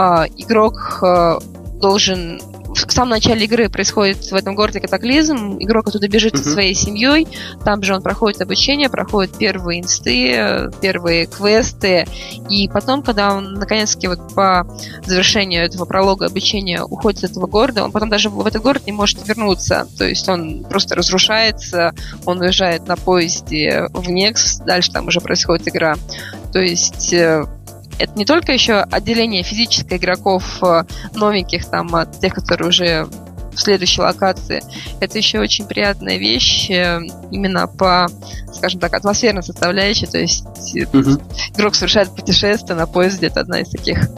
[0.00, 1.38] А, Игрок э,
[1.80, 6.52] должен в самом начале игры происходит в этом городе катаклизм, игрок оттуда бежит со Мгм.
[6.52, 7.26] своей семьей,
[7.64, 12.06] там же он проходит обучение, проходит первые инсты, первые квесты,
[12.48, 14.66] и потом, когда он наконец-таки вот по
[15.04, 18.92] завершению этого пролога обучения уходит из этого города, он потом даже в этот город не
[18.92, 21.92] может вернуться, то есть он просто разрушается,
[22.24, 25.96] он уезжает на поезде в Некс, дальше там уже происходит игра.
[26.52, 27.44] То есть э,
[27.98, 30.84] это не только еще отделение физическое игроков э,
[31.14, 33.06] новеньких, там, от тех, которые уже
[33.52, 34.62] в следующей локации.
[35.00, 37.00] Это еще очень приятная вещь э,
[37.32, 38.06] именно по,
[38.54, 40.06] скажем так, атмосферной составляющей.
[40.06, 40.44] То есть
[40.92, 41.20] Мгм.
[41.56, 43.26] игрок совершает путешествие на поезде.
[43.26, 44.08] Это одна из таких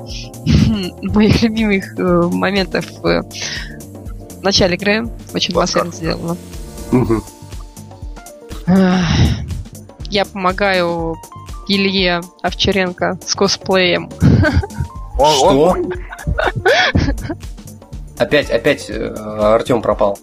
[1.02, 3.22] моих любимых моментов в
[4.42, 5.08] начале игры.
[5.32, 6.36] Очень атмосферно сделано.
[8.66, 9.04] Ах,
[10.10, 11.16] Я помогаю
[11.74, 14.10] Илье Овчаренко с косплеем.
[15.14, 15.76] Что?
[18.18, 20.18] Опять, опять Артем пропал.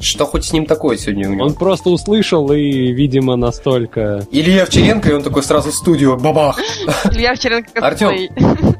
[0.00, 1.44] Что хоть с ним такое сегодня у него?
[1.44, 4.26] Он просто услышал и, видимо, настолько...
[4.30, 6.58] Илья Овчаренко, и он такой сразу в студию, бабах.
[7.12, 8.08] Илья Овчаренко Артём.
[8.10, 8.30] косплей.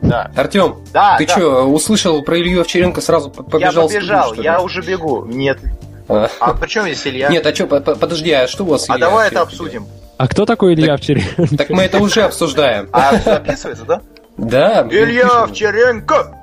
[0.01, 0.31] Да.
[0.35, 1.33] Артем, Да, ты да.
[1.37, 5.27] что, услышал про Илью Овчаренко, сразу п- Я побежал побежал, студию, я уже бегу.
[5.27, 5.59] Нет.
[6.09, 6.29] А.
[6.41, 7.29] А при чем здесь Илья?
[7.29, 9.87] Нет, а что, подожди, а что у вас а Илья давай это обсудим.
[10.21, 11.57] А кто такой Илья Овчаренко?
[11.57, 12.91] Так мы это уже обсуждаем.
[12.93, 14.03] А записывается, да?
[14.37, 14.87] Да.
[14.91, 15.45] Илья.
[15.45, 16.37] Овчаренко!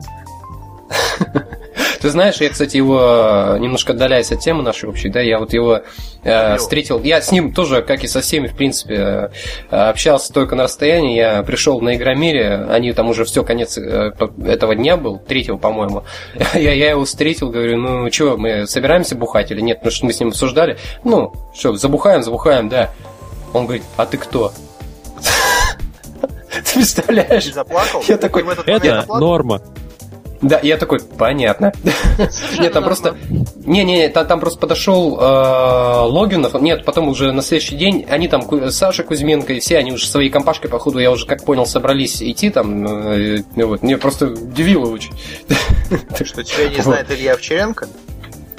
[2.01, 5.53] Ты знаешь, я, кстати, его, э, немножко отдаляясь от темы нашей общей, да, я вот
[5.53, 5.81] его
[6.23, 9.29] э, встретил, я с ним тоже, как и со всеми, в принципе,
[9.69, 14.11] э, общался только на расстоянии, я пришел на Игромире, они там уже все, конец э,
[14.43, 16.03] этого дня был, третьего, по-моему,
[16.55, 20.13] я, я его встретил, говорю, ну, что, мы собираемся бухать или нет, потому что мы
[20.13, 22.91] с ним обсуждали, ну, что, забухаем, забухаем, да.
[23.53, 24.51] Он говорит, а ты кто?
[26.51, 27.45] Ты представляешь?
[27.45, 28.03] Ты заплакал?
[28.07, 29.61] Я такой, Это норма.
[30.41, 31.73] Да, я такой, понятно.
[32.59, 33.17] Нет, там просто...
[33.65, 36.53] Не-не, там, там просто подошел э, Логинов.
[36.61, 40.29] Нет, потом уже на следующий день они там, Саша Кузьменко и все, они уже своей
[40.29, 42.85] компашкой, походу, я уже, как понял, собрались идти там.
[42.85, 43.81] э, вот.
[43.81, 45.13] Мне просто удивило очень.
[46.23, 47.87] Что тебя не знает Илья Овчаренко?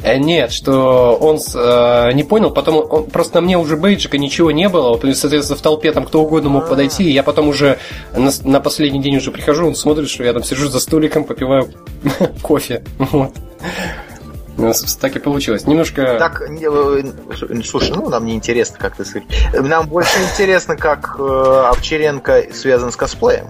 [0.02, 4.50] Э, Нет, что он э, не понял, потом он, просто на мне уже бейджика ничего
[4.50, 6.68] не было, вот, и, соответственно, в толпе там кто угодно мог А.
[6.68, 7.78] подойти, и я потом уже
[8.16, 11.68] на, на последний день уже прихожу, он смотрит, что я там сижу за столиком, попиваю
[12.42, 12.84] кофе.
[12.98, 13.32] Вот.
[14.56, 15.66] Ну, так и получилось.
[15.66, 16.16] Немножко...
[16.18, 19.04] Так, э, слушай, ну нам не интересно, как ты.
[19.52, 23.46] Нам больше интересно, как э, Овчаренко связан с косплеем.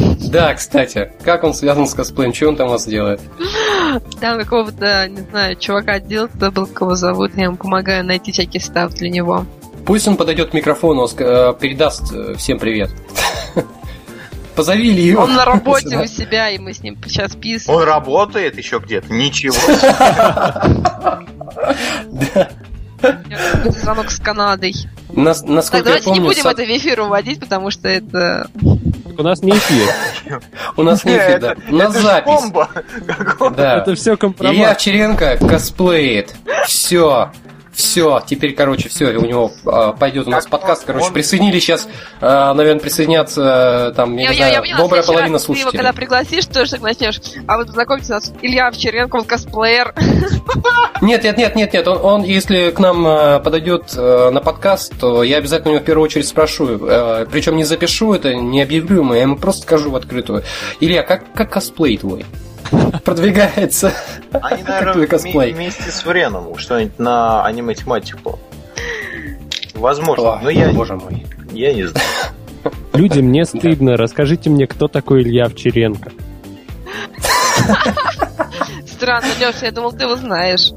[0.30, 2.32] Да, кстати, как он связан с косплеем?
[2.32, 3.20] Что он там у вас делает?
[4.20, 8.94] Там какого-то, не знаю, чувака делает, забыл, кого зовут, я ему помогаю найти всякий став
[8.94, 9.44] для него.
[9.84, 12.90] Пусть он подойдет к микрофону, передаст всем привет.
[14.54, 15.20] Позови Илью.
[15.20, 17.78] Он на работе у себя, и мы с ним сейчас писаем.
[17.78, 19.12] Он работает еще где-то?
[19.12, 19.56] Ничего.
[22.12, 22.50] Да.
[23.70, 24.74] Звонок с Канадой.
[25.12, 28.48] Нас, насколько так, давайте я помню, не будем это в эфир уводить, потому что это...
[29.18, 30.40] У нас не эфир.
[30.76, 31.56] У нас не эфир, да.
[31.68, 32.52] У нас запись.
[33.56, 33.78] Да.
[33.78, 34.54] Это все компромат.
[34.54, 36.34] Илья Овчаренко косплеит.
[36.66, 37.30] Все.
[37.80, 41.12] Все, теперь, короче, все, у него э, пойдет у нас как подкаст, короче, он...
[41.12, 41.88] присоединились сейчас,
[42.20, 45.70] э, наверное, присоединятся там, я, я не знаю, я, я добрая половина слушателей.
[45.70, 47.20] Ты его когда пригласишь, тоже так начнешь.
[47.46, 49.94] А вот знакомьтесь, у нас Илья Овчаренко, он косплеер.
[51.00, 54.92] Нет, нет, нет, нет, нет, он, он если к нам э, подойдет э, на подкаст,
[54.98, 58.98] то я обязательно его в первую очередь спрошу, э, причем не запишу это, не объявлю
[58.98, 60.42] ему, я ему просто скажу в открытую.
[60.80, 62.24] Илья, как, как косплей твой?
[63.04, 63.92] продвигается.
[64.32, 65.52] Они, наверное, косплей.
[65.52, 68.38] вместе с Вреном что-нибудь на аниме-тематику.
[69.74, 70.72] Возможно, О, но я...
[70.72, 71.26] Боже мой.
[71.52, 72.06] Я не знаю.
[72.92, 73.96] Люди, мне стыдно.
[73.96, 76.12] Расскажите мне, кто такой Илья Овчаренко?
[78.86, 80.70] Странно, Леша, я думал, ты его знаешь.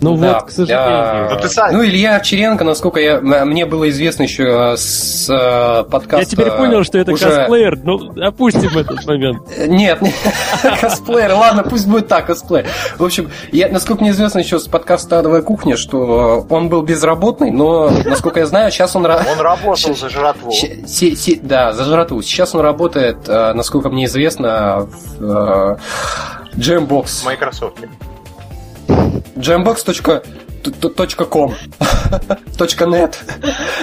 [0.00, 0.90] Ну да, вот, к сожалению.
[0.90, 1.70] Я...
[1.70, 6.18] Ну, ну, Илья Овчаренко, насколько я, мне было известно еще с э, подкаста...
[6.18, 7.24] Я теперь понял, что это уже...
[7.24, 9.42] косплеер, ну, опустим этот момент.
[9.66, 10.14] Нет, нет,
[10.80, 12.66] косплеер, ладно, пусть будет так, косплеер.
[12.96, 17.50] В общем, я, насколько мне известно еще с подкаста «Адовая кухня», что он был безработный,
[17.50, 19.06] но, насколько я знаю, сейчас он...
[19.08, 20.52] Он работал за жратву.
[21.42, 22.22] Да, за жратву.
[22.22, 24.86] Сейчас он работает, э, насколько мне известно,
[25.18, 25.76] в э,
[26.56, 27.22] Jambox.
[27.22, 27.78] В Microsoft
[28.88, 30.22] jambox.com
[32.58, 33.16] .net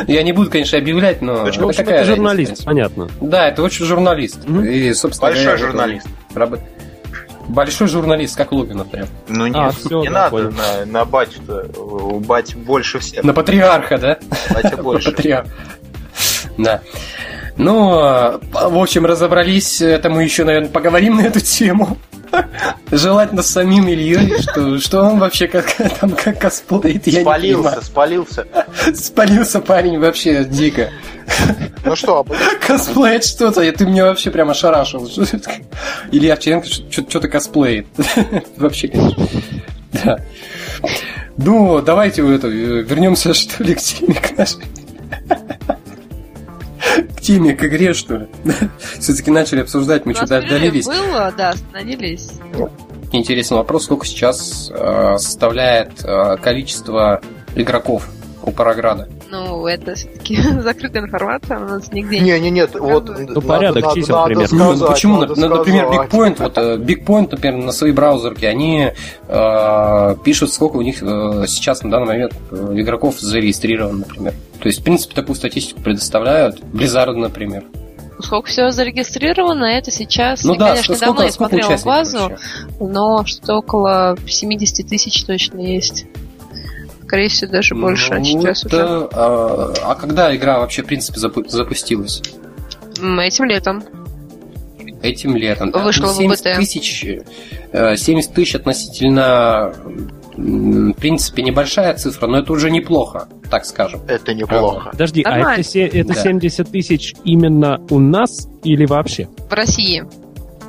[0.07, 3.07] Я не буду, конечно, объявлять, но это какая это журналист, понятно.
[3.21, 4.47] Да, это очень журналист.
[4.47, 6.07] И, собственно, Большой журналист.
[7.47, 9.07] Большой журналист, как Логинов прям.
[9.27, 11.79] Ну нет, а, все, не да, надо на, на батю-то.
[11.79, 13.23] У бать больше всех.
[13.23, 14.17] На патриарха, да?
[14.49, 15.11] Батя больше.
[15.15, 15.47] Патриарх.
[16.57, 16.81] Да.
[17.57, 19.81] Ну, в общем, разобрались.
[19.81, 21.97] Это мы еще, наверное, поговорим на эту тему.
[22.91, 27.53] Желательно с самим Ильей, что, что он вообще как, там как косплеит, я спалился, не
[27.53, 27.81] понимаю.
[27.81, 28.47] Спалился,
[28.95, 29.61] спалился.
[29.61, 30.91] парень вообще дико.
[31.85, 32.25] Ну что,
[32.67, 35.09] косплеит что-то, ты мне вообще прямо ошарашил.
[36.11, 37.87] Илья Овчаренко что-то косплеит.
[38.57, 39.27] Вообще, конечно.
[40.03, 40.19] Да.
[41.37, 44.63] Ну, давайте это, вернемся, что ли, к теме к нашей
[47.17, 48.27] к теме, к игре, что ли.
[48.99, 50.85] Все-таки начали обсуждать, мы что-то отдалились.
[50.85, 52.31] было, да, остановились.
[53.11, 57.21] Интересный вопрос, сколько сейчас э, составляет э, количество
[57.55, 58.07] игроков
[58.45, 59.07] у Параграда?
[59.29, 62.39] Ну, это все-таки закрытая информация, у нас нигде не...
[62.39, 63.09] Не, нет, вот...
[63.17, 64.47] Ну, порядок надо, чисел надо примерно.
[64.47, 65.21] Сказать, ну, почему?
[65.21, 68.91] Надо например, Big Point, вот э, Big Point, например, на своей браузерке, они
[69.27, 74.33] э, пишут, сколько у них э, сейчас на данный момент игроков зарегистрировано, например.
[74.59, 76.59] То есть, в принципе, такую статистику предоставляют.
[76.59, 77.65] Blizzard, например.
[78.19, 82.31] Сколько всего зарегистрировано, это сейчас, ну, я, да, конечно, сколько, давно не сколько смотрела базу,
[82.79, 86.05] но что около 70 тысяч точно есть.
[87.07, 89.09] Скорее всего, даже больше ну, сейчас это, уже.
[89.13, 92.21] А, а когда игра вообще, в принципе, запу- запустилась?
[92.99, 93.83] Этим летом.
[95.01, 95.71] Этим летом.
[95.71, 96.55] Вышло 70 в БТ.
[96.57, 99.73] тысяч, 70 э, тысяч относительно
[100.37, 104.01] в принципе, небольшая цифра, но это уже неплохо, так скажем.
[104.07, 104.89] Это неплохо.
[104.91, 105.63] Подожди, Нормально.
[105.65, 106.21] а это, это да.
[106.21, 109.29] 70 тысяч именно у нас или вообще?
[109.49, 110.03] В России.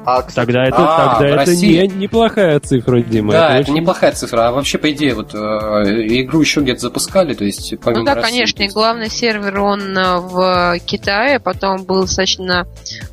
[0.07, 1.85] А, кстати, тогда это, а, тогда это России...
[1.85, 3.33] не, неплохая цифра, Дима.
[3.33, 3.81] Да, это, это очень...
[3.81, 4.47] неплохая цифра.
[4.47, 8.14] А вообще, по идее, вот э, игру еще где-то запускали, то есть помимо Ну да,
[8.14, 8.62] России, конечно.
[8.62, 8.75] есть...
[8.75, 12.69] Главный сервер он э, в Китае, потом был достаточно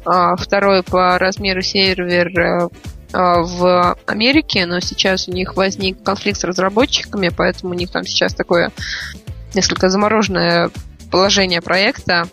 [0.06, 2.67] э, второй по размеру сервер э,
[3.12, 8.03] э, в Америке, но сейчас у них возник конфликт с разработчиками, поэтому у них там
[8.03, 8.71] сейчас такое
[9.56, 10.69] несколько замороженное
[11.13, 12.28] положение проекта.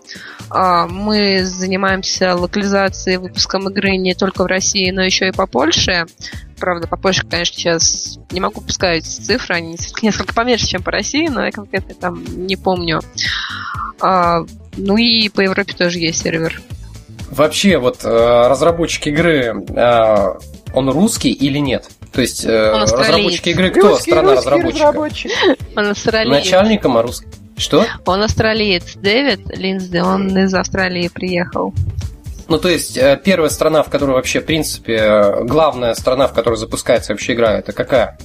[0.48, 6.06] А, мы занимаемся локализацией выпуском игры не только в России, но еще и по Польше.
[6.58, 11.28] Правда, по Польше, конечно, сейчас не могу пускать цифры, они несколько поменьше, чем по России,
[11.28, 13.02] но я конкретно там не помню.
[14.00, 14.40] А,
[14.78, 16.62] ну и по Европе тоже есть сервер.
[17.30, 18.08] Вообще, вот э,
[18.48, 20.24] разработчик игры, э,
[20.72, 21.86] он русский или нет?
[22.14, 23.90] То есть э, разработчики игры кто?
[23.90, 24.86] Русский, Страна разработчика?
[24.86, 25.30] Разработчик.
[25.76, 26.30] Он.
[26.30, 27.26] Начальником, а русский?
[27.60, 27.86] Что?
[28.06, 28.96] Он австралиец.
[28.96, 31.74] Дэвид Линсди, он из Австралии приехал.
[32.48, 36.32] Ну, то есть, э, первая страна, в которой вообще, в принципе, э, главная страна, в
[36.32, 38.18] которой запускается вообще игра, это какая?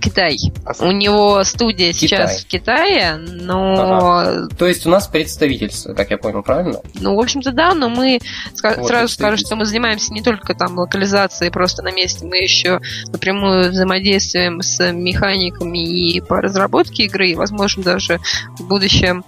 [0.00, 0.38] Китай.
[0.80, 2.08] У него студия Китай.
[2.08, 6.80] сейчас в Китае, но, То есть у нас представительство, как я понял, правильно?
[6.94, 8.18] ну, в общем-то, да, но мы
[8.54, 12.38] ска- Вот, сразу скажу, что мы занимаемся не только там локализацией просто на месте, мы
[12.38, 18.20] еще напрямую взаимодействуем с механиками и по разработке игры, и, возможно, даже
[18.58, 19.24] в будущем,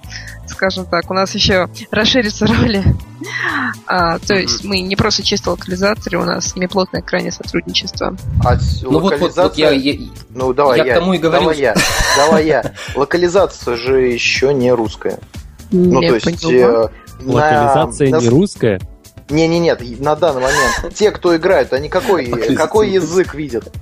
[0.48, 2.82] скажем так, у нас еще расширятся роли.
[3.86, 8.16] А, то есть мы не просто чисто локализаторы, у нас с ними плотное крайне сотрудничество.
[8.44, 11.18] А Ну вот, вот, вот локализация- я, я- Ну давай я я, к тому и
[11.18, 11.74] говорил, давай я,
[12.16, 12.72] давай я.
[12.94, 15.18] Локализация же еще не русская.
[15.70, 16.90] Ну то есть поняла.
[17.20, 18.80] э, Локализация на- не русская.
[19.30, 23.72] Не, не, нет, на данный момент те, кто играют, они какой, какой язык видят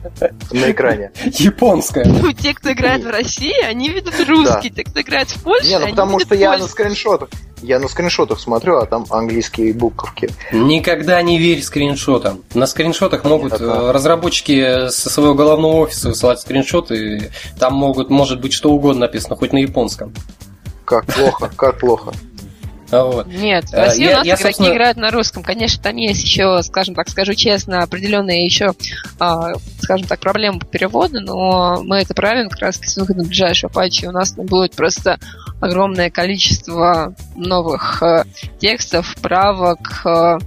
[0.53, 1.11] на экране?
[1.25, 2.05] японская.
[2.05, 4.71] Ну, те, кто играет в России, они видят русский.
[4.71, 7.29] Те, кто играет в Польше, Не, ну они потому видят что я на скриншотах,
[7.61, 10.31] я на скриншотах смотрю, а там английские буковки.
[10.53, 12.43] Никогда не верь скриншотам.
[12.55, 17.33] На скриншотах могут Нет, э, это- разработчики со своего головного офиса высылать скриншоты.
[17.59, 20.13] Там могут, может быть, что угодно написано, хоть на японском.
[20.85, 22.13] Как плохо, как плохо.
[22.93, 23.27] А Вот.
[23.27, 25.43] Нет, в Э, России я- у нас я, игроки собственно- играют на русском.
[25.43, 28.73] Конечно, там есть еще, скажем так, скажу честно, определенные еще,
[29.19, 33.71] а, скажем так, проблемы по переводу, но мы это правим как раз с выходом ближайшего
[33.71, 34.07] патча.
[34.09, 35.19] У нас будет просто
[35.61, 38.25] огромное количество новых э,
[38.59, 40.39] текстов, правок, э,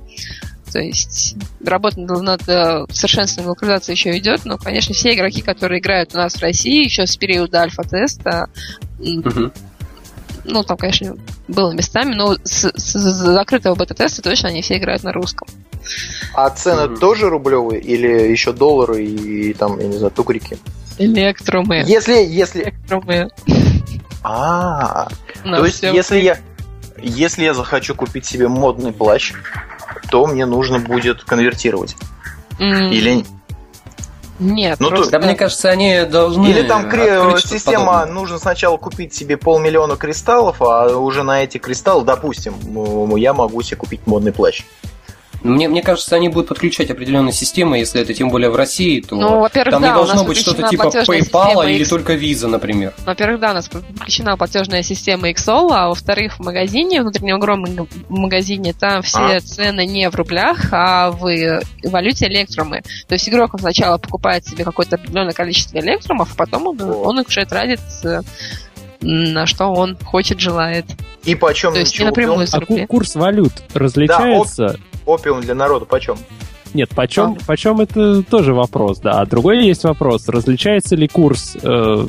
[0.71, 1.35] то есть
[1.65, 6.35] работа над, э, совершенствованием локализации еще идет, но, конечно, все игроки, которые играют у нас
[6.35, 8.47] в России еще с периода альфа-теста,
[8.99, 9.51] Мгм.
[10.45, 11.15] Ну, там, конечно,
[11.47, 15.47] было местами, но с, с- с закрытого бета-теста точно они все играют на русском.
[16.33, 16.97] А цены Мгм.
[16.99, 20.57] тоже рублевые или еще доллары и, там, я не знаю, тугрики?
[20.97, 21.83] Электрумы.
[21.85, 22.63] Если, если...
[22.63, 23.29] Электрумы.
[24.23, 25.07] А,
[25.43, 26.37] то есть если я,
[26.97, 29.33] если я захочу купить себе модный плащ,
[30.09, 31.95] то мне нужно будет конвертировать.
[32.59, 33.25] М, Или,
[34.39, 35.11] Нет, Ну, то- просто...
[35.13, 36.47] Да мне кажется, они должны...
[36.47, 38.13] или там кри- система, подобное.
[38.13, 42.55] нужно сначала купить себе полмиллиона кристаллов, а уже на эти кристаллы, допустим,
[43.17, 44.63] я могу себе купить модный плащ.
[45.45, 49.15] Мне, мне кажется, они будут подключать определенные системы, если это тем более в России, то
[49.15, 51.89] Ну, там да, не должно быть что-то типа PayPal или X.
[51.89, 52.93] только Visa, например.
[53.05, 58.73] Во-первых, да, у нас подключена платежная система XOL, а во-вторых, в магазине, внутреннем огромном магазине,
[58.73, 59.39] там все А.
[59.39, 62.81] цены не в рублях, а в валюте электрумы.
[63.07, 67.27] То есть игрок сначала покупает себе какое-то определенное количество электрумов, а потом он, он их
[67.27, 68.21] уже тратит э,
[69.01, 70.85] на что он хочет, желает.
[71.23, 74.79] И почем То есть не напрямую А курс валют различается?
[75.05, 76.17] Опиум для народа почем?
[76.73, 79.21] Нет, почем, почем это тоже вопрос, да.
[79.21, 82.07] А другой есть вопрос, различается ли курс э,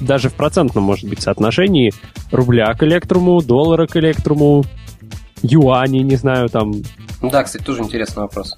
[0.00, 1.92] даже в процентном, может быть, соотношении
[2.30, 4.64] рубля к электруму, доллара к электруму,
[5.42, 6.72] юани, не знаю, там.
[7.22, 8.54] Да, кстати, тоже интересный вопрос.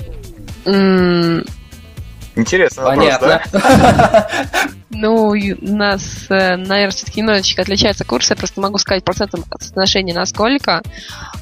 [2.36, 3.42] Интересно Понятно.
[4.96, 8.30] Ну, у нас, э, наверное, все-таки немножечко отличается курс.
[8.30, 10.82] Я просто могу сказать процентом соотношения насколько.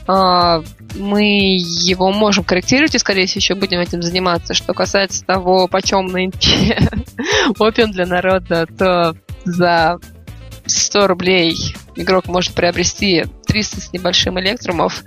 [0.07, 0.62] А,
[0.99, 4.55] Мы его можем корректировать и, скорее всего, еще будем этим заниматься.
[4.55, 6.78] Что касается того, почем нынче
[7.59, 9.14] опиум для народа, то
[9.45, 9.99] за
[10.64, 11.55] 100 рублей
[11.95, 15.03] игрок может приобрести 300 с небольшим электрумов.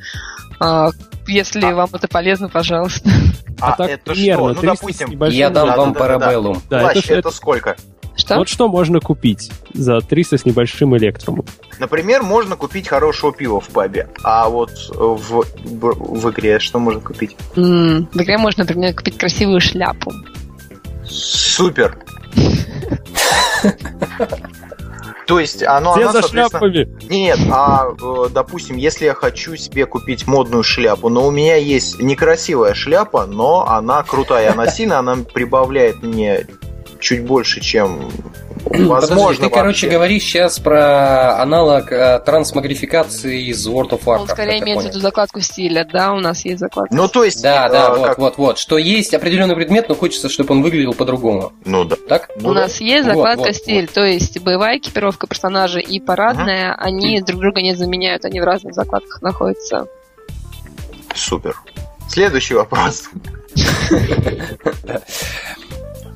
[1.28, 1.76] А, Если А.
[1.76, 3.10] вам это полезно, пожалуйста.
[3.62, 4.66] А, так это примерно, что?
[4.66, 5.24] Ну, 300 с допустим.
[5.32, 6.80] Я дам Да, вам да, да, да, да.
[6.82, 7.78] плащ это, это сколько?
[8.18, 8.36] Что?
[8.38, 11.46] Вот что можно купить за 300 с небольшим электрумом?
[11.80, 17.00] Например, можно купить хорошего пива в пабе, а вот в, в, в игре что можно
[17.00, 17.38] купить?
[17.56, 20.12] М, В игре можно, например, купить красивую шляпу.
[21.06, 21.98] Супер!
[25.26, 26.88] То есть оно, Все она, за шляпами!
[27.10, 31.56] Не, Нет, а э, допустим, если я хочу себе купить модную шляпу, но у меня
[31.56, 36.46] есть некрасивая шляпа, но она крутая, она сильная, она прибавляет мне
[37.00, 38.12] чуть больше, чем
[38.66, 39.18] возможно.
[39.18, 44.22] Подожди, ты, короче, говоришь сейчас про аналог э, трансмагрификации из World of Warcraft.
[44.22, 46.94] Он скорее имеет в виду закладку стиля, да, у нас есть закладка.
[46.94, 47.42] Ну, то есть...
[47.42, 48.58] Да, э, да, вот, как- вот, вот.
[48.58, 51.54] Что есть определенный предмет, но хочется, чтобы он выглядел по-другому.
[51.66, 51.96] Ну, да.
[52.08, 52.30] Так?
[52.38, 52.62] Ну, у да.
[52.62, 57.42] нас есть Вот, закладка вот, стиль, то есть боевая экипировка персонажа и парадная, они друг
[57.42, 59.88] друга не заменяют, они в разных закладках находятся.
[61.14, 61.56] Супер.
[62.10, 63.10] Следующий вопрос.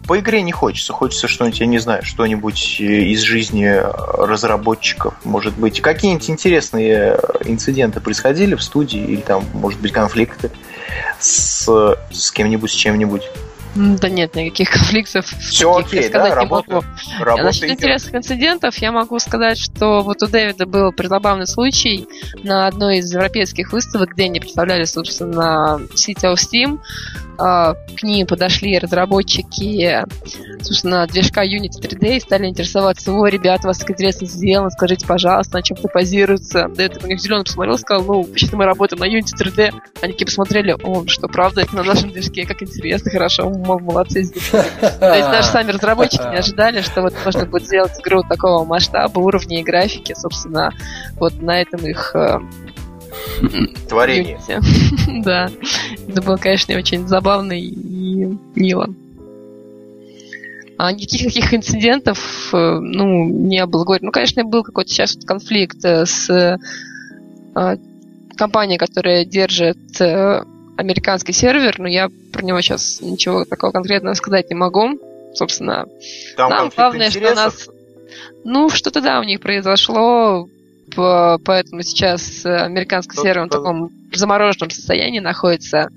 [0.10, 0.91] По игре не хочется.
[0.91, 3.84] Хочется что-нибудь, я не знаю, что-нибудь э, из жизни э,
[4.18, 5.82] разработчиков, может быть.
[5.82, 10.49] Какие-нибудь интересные инциденты происходили в студии, или там, может быть, конфликты
[11.20, 13.30] с, с кем-нибудь, с чем-нибудь.
[13.76, 15.28] Да нет, никаких конфликтов.
[15.28, 16.39] Все таких я окей, сказать да?
[16.39, 16.86] не Работа, могу.
[17.20, 17.78] Работа Насчет идет.
[17.78, 22.07] интересных инцидентов я могу сказать, что вот у Дэвида был призабавный случай
[22.43, 26.80] на одной из европейских выставок, где они представляли, собственно, City of Steam.
[27.40, 30.04] А, к ним подошли разработчики,
[30.62, 35.08] собственно, движка Unity 3D и стали интересоваться, о, ребята, у вас так интересно сделано, скажите,
[35.08, 36.68] пожалуйста, на чем это базируется.
[36.76, 39.74] Да это у них зеленый посмотрел, сказал, ну, вообще-то мы работаем на Unity 3D.
[40.02, 44.30] Они такие посмотрели, о, что правда, это на нашем движке, как интересно, хорошо, молодцы.
[44.52, 49.20] То есть даже сами разработчики не ожидали, что вот можно будет сделать игру такого масштаба,
[49.20, 50.72] уровня и графики, собственно,
[51.18, 52.40] вот на этом их э,
[53.90, 54.40] Творение.
[55.24, 55.50] да.
[56.08, 57.76] Это было, конечно, очень забавно и
[58.56, 58.90] мило.
[60.78, 63.98] А никаких таких инцидентов, э, ну, не было.
[64.00, 66.58] Ну, конечно, был какой-то сейчас конфликт э, с э,
[68.38, 69.78] компанией, которая держит
[70.78, 74.98] американский сервер, но я про него сейчас ничего такого конкретного сказать не могу.
[75.34, 75.86] Собственно,
[76.38, 77.34] Там нам главное, интересов?
[77.34, 77.70] что нас...
[78.46, 80.48] Ну, что-то да, у них произошло,
[80.96, 85.90] поэтому сейчас американский Что-то сервер в таком замороженном состоянии находится.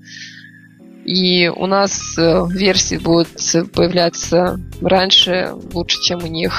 [1.04, 3.28] И у нас э, версии будут
[3.72, 6.54] появляться раньше, лучше, чем у них.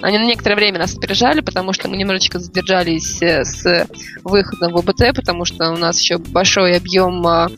[0.00, 3.86] Они на некоторое время нас опережали, потому что мы немножечко задержались э, с
[4.24, 7.50] выходом в ОБТ, потому что у нас еще большой объем а,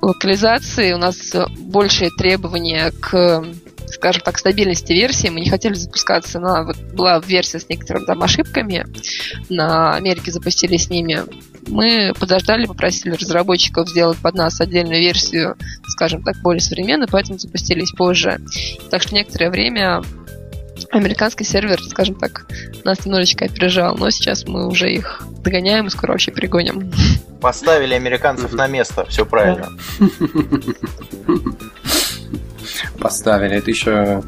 [0.00, 3.44] локализации, у нас большие требования к
[3.92, 5.28] скажем так, стабильности версии.
[5.28, 6.64] Мы не хотели запускаться на...
[6.64, 8.86] Вот была версия с некоторыми там ошибками.
[9.48, 11.20] На Америке запустили с ними.
[11.66, 15.56] Мы подождали, попросили разработчиков сделать под нас отдельную версию,
[15.88, 18.40] скажем так, более современную, поэтому запустились позже.
[18.90, 20.02] Так что некоторое время
[20.90, 22.46] американский сервер, скажем так,
[22.84, 26.90] нас немножечко опережал, но сейчас мы уже их догоняем и скоро вообще перегоним.
[27.40, 29.68] Поставили американцев на место, все правильно.
[32.98, 34.22] Поставили, это еще...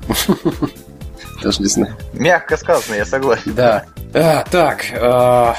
[1.43, 1.97] Даже не знаю.
[2.13, 3.55] Мягко сказано, я согласен.
[3.55, 3.85] Да.
[4.15, 5.57] А, так, а,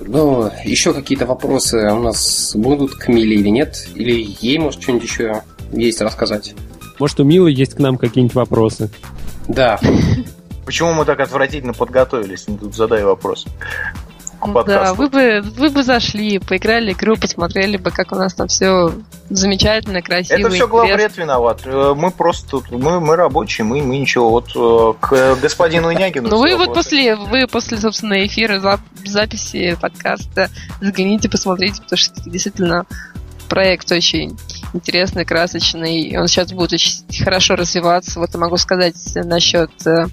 [0.00, 3.88] ну, еще какие-то вопросы у нас будут к Миле или нет?
[3.94, 6.54] Или ей, может, что-нибудь еще есть рассказать?
[6.98, 8.90] Может, у Милы есть к нам какие-нибудь вопросы?
[9.48, 9.78] Да.
[10.64, 12.44] Почему мы так отвратительно подготовились?
[12.48, 13.46] Ну, тут задай вопрос.
[14.66, 18.92] Да, вы бы, вы бы зашли, поиграли игру, посмотрели бы, как у нас там все
[19.30, 20.38] замечательно, красиво.
[20.38, 21.62] Это все главред виноват.
[21.64, 24.30] Э, мы просто тут, мы, мы рабочие, мы, мы ничего.
[24.30, 26.28] Вот э, к господину Инягину.
[26.28, 32.30] Ну вы вот после, вы после, собственно, эфира, записи подкаста загляните, посмотрите, потому что это
[32.30, 32.86] действительно
[33.48, 34.36] проект очень
[34.72, 36.16] интересный, красочный.
[36.18, 38.20] Он сейчас будет очень хорошо развиваться.
[38.20, 40.06] Вот я могу сказать насчет э,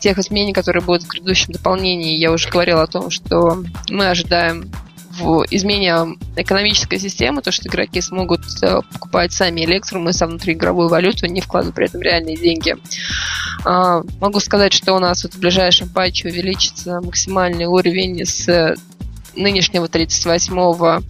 [0.00, 2.18] тех изменений, которые будут в грядущем дополнении.
[2.18, 4.70] Я уже говорила о том, что мы ожидаем
[5.18, 11.26] в измене экономической системы, то, что игроки смогут э, покупать сами электрумы со внутриигровую валюту,
[11.26, 12.76] не вкладывая при этом реальные деньги.
[13.64, 18.76] А, могу сказать, что у нас вот в ближайшем патче увеличится максимальный уровень с
[19.36, 21.02] нынешнего 38-го а,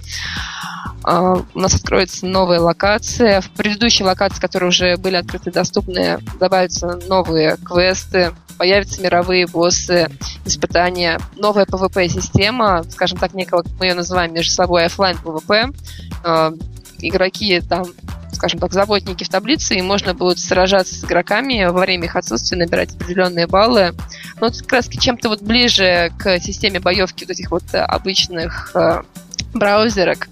[1.07, 3.40] у нас откроется новая локация.
[3.40, 10.09] В предыдущей локации, которые уже были открыты доступны, добавятся новые квесты, появятся мировые боссы,
[10.44, 15.76] испытания, новая PvP-система, скажем так, некого, мы ее называем между собой офлайн PvP.
[16.24, 16.52] А,
[17.00, 17.84] игроки там
[18.32, 22.59] скажем так, заботники в таблице, и можно будет сражаться с игроками во время их отсутствия,
[22.59, 23.94] набирать определенные баллы.
[24.40, 29.02] Но это как раз чем-то вот ближе к системе боевки вот этих вот обычных э,
[29.55, 30.28] браузерок.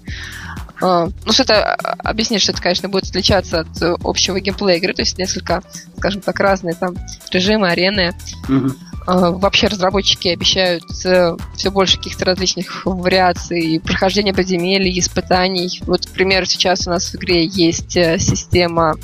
[0.81, 4.93] А, ну, что-то а, объяснить, что это, конечно, будет отличаться от э, общего геймплея игры,
[4.93, 5.63] то есть несколько,
[5.97, 6.95] скажем так, разные там
[7.31, 8.13] режимы, арены.
[8.47, 8.71] Mm-hmm.
[9.05, 15.81] Вообще разработчики обещают э, все больше каких-то различных вариаций прохождения подземелий, испытаний.
[15.85, 18.95] Вот, к примеру, сейчас у нас в игре есть э, система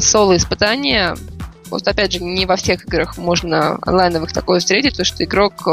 [0.00, 1.16] соло-испытания.
[1.70, 5.66] Вот опять же, не во всех играх можно онлайновых такое встретить, то что игрок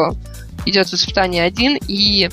[0.70, 2.30] идет в испытание один, и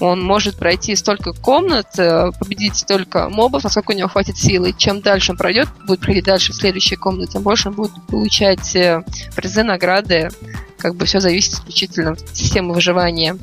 [0.00, 4.74] он может пройти столько комнат, э, победить столько мобов, насколько у него хватит силы.
[4.76, 8.74] Чем дальше он пройдет, будет проходить дальше в следующей комнате, тем больше он будет получать
[8.74, 9.02] э,
[9.36, 10.30] призы, награды.
[10.78, 13.38] Как бы все зависит исключительно от системы выживания.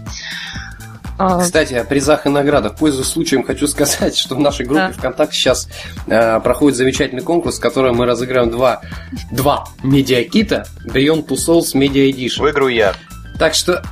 [1.23, 2.77] А, Кстати, о призах и наградах.
[2.77, 4.93] Пользуясь случаем, хочу сказать, что в нашей группе да.
[4.93, 5.69] ВКонтакте сейчас
[6.07, 8.81] э, проходит замечательный конкурс, в котором мы разыграем два,
[9.29, 12.41] два медиакита Beyond Two Souls Media Edition.
[12.41, 12.95] Выиграю я.
[13.38, 13.84] Так что...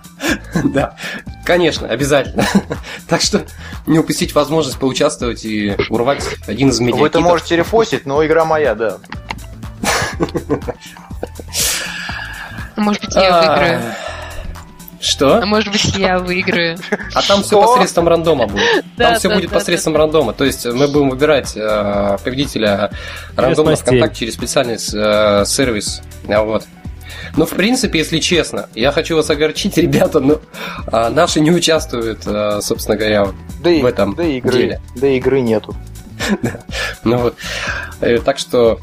[0.64, 0.97] Да,
[1.45, 2.45] конечно, обязательно.
[3.09, 3.45] Так что
[3.87, 7.01] не упустить возможность поучаствовать и урвать один из медиакитов.
[7.01, 8.99] Вы это можете репостить, но игра моя, да.
[12.76, 13.83] Может быть, я выиграю.
[15.01, 15.41] Что?
[15.41, 16.76] А может быть, я выиграю.
[17.14, 18.85] А там все посредством рандома будет.
[18.97, 20.33] Там все будет посредством рандома.
[20.33, 22.91] То есть мы будем выбирать э, победителя
[23.37, 26.03] рандома ВКонтакте через специальный э, сервис.
[26.24, 26.64] Вот.
[27.37, 30.41] Ну, в принципе, если честно, я хочу вас огорчить, ребята, но
[30.91, 33.29] а, наши не участвуют, а, собственно говоря,
[33.63, 34.81] да в этом да игры, деле.
[34.97, 35.77] Да игры нету.
[37.05, 37.37] Ну вот.
[38.01, 38.81] Э, так что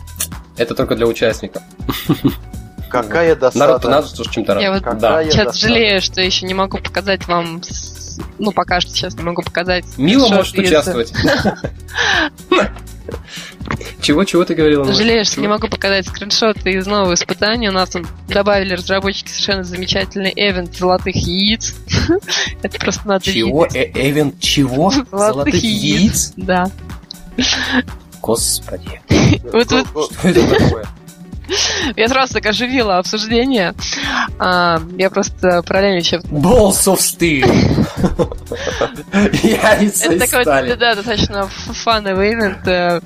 [0.58, 1.62] это только для участников.
[2.90, 3.60] Какая досада.
[3.60, 5.54] Народ-то надо тоже чем-то Я вот сейчас досада.
[5.54, 7.62] жалею, что еще не могу показать вам...
[8.40, 9.86] Ну, пока что сейчас не могу показать.
[9.98, 11.14] Мила может участвовать.
[14.06, 14.86] Чего-чего ты говорила?
[14.93, 17.70] Жалею, что не могу показать скриншоты из нового испытания.
[17.70, 21.74] У нас тут добавили разработчики совершенно замечательный эвент золотых яиц.
[22.62, 23.66] Это просто надо Чего?
[23.66, 24.91] Эвент чего?
[25.12, 26.34] Золотых яиц?
[26.38, 26.70] Да.
[28.22, 29.01] Господи.
[29.39, 30.86] Что это такое?
[31.96, 33.74] я сразу так оживила обсуждение.
[34.39, 36.18] А, я просто параллельно еще...
[36.18, 37.46] Balls of Steel.
[39.12, 42.68] Это такой, да, достаточно фановый ивент.
[42.68, 43.02] Э,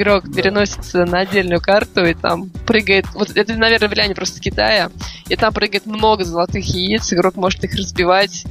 [0.00, 3.04] Игрок переносится на отдельную карту и там прыгает...
[3.12, 4.90] Вот это, наверное, влияние просто Китая.
[5.28, 7.12] И там прыгает много золотых яиц.
[7.12, 8.44] Игрок может их разбивать.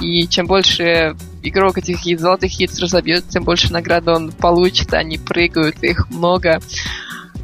[0.00, 4.94] И чем больше игрок этих яиц, золотых яиц разобьет, тем больше награды он получит.
[4.94, 6.60] Они прыгают, их много.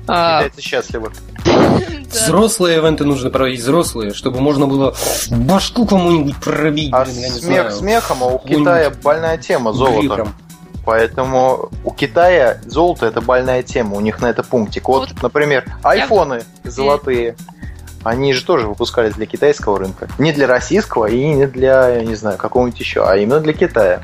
[0.08, 1.12] А, Китайцы счастливы.
[2.10, 4.94] Взрослые ивенты нужно проводить взрослые, чтобы можно было
[5.30, 10.28] башку кому-нибудь пробить, А я смех смехом, а у Китая больная тема золото.
[10.84, 14.88] Поэтому у Китая золото это больная тема, у них на это пунктик.
[14.88, 17.36] Вот, Вот например, айфоны золотые.
[18.04, 20.08] Они же тоже выпускались для китайского рынка.
[20.18, 24.00] Не для российского и не для, я не знаю, какого-нибудь еще, а именно для Китая.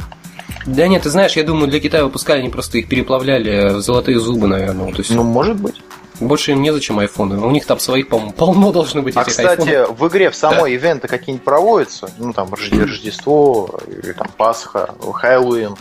[0.67, 4.19] Да нет, ты знаешь, я думаю, для Китая выпускали, они просто их переплавляли в золотые
[4.19, 4.91] зубы, наверное.
[4.93, 5.77] То есть Ну, может быть.
[6.21, 7.39] Больше им незачем айфоны.
[7.41, 9.99] У них там своих, по-моему, полно должно быть А, этих кстати, айфонов.
[9.99, 12.11] в игре в самой ивенты какие-нибудь проводятся?
[12.19, 15.77] Ну, там, Рожде- Рождество, или там Пасха, Хэллоуин,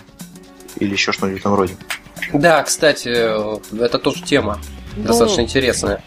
[0.78, 1.76] или еще что-нибудь в этом роде.
[2.34, 3.10] Да, кстати,
[3.80, 4.60] это тоже тема
[4.96, 6.02] Ну, достаточно интересная.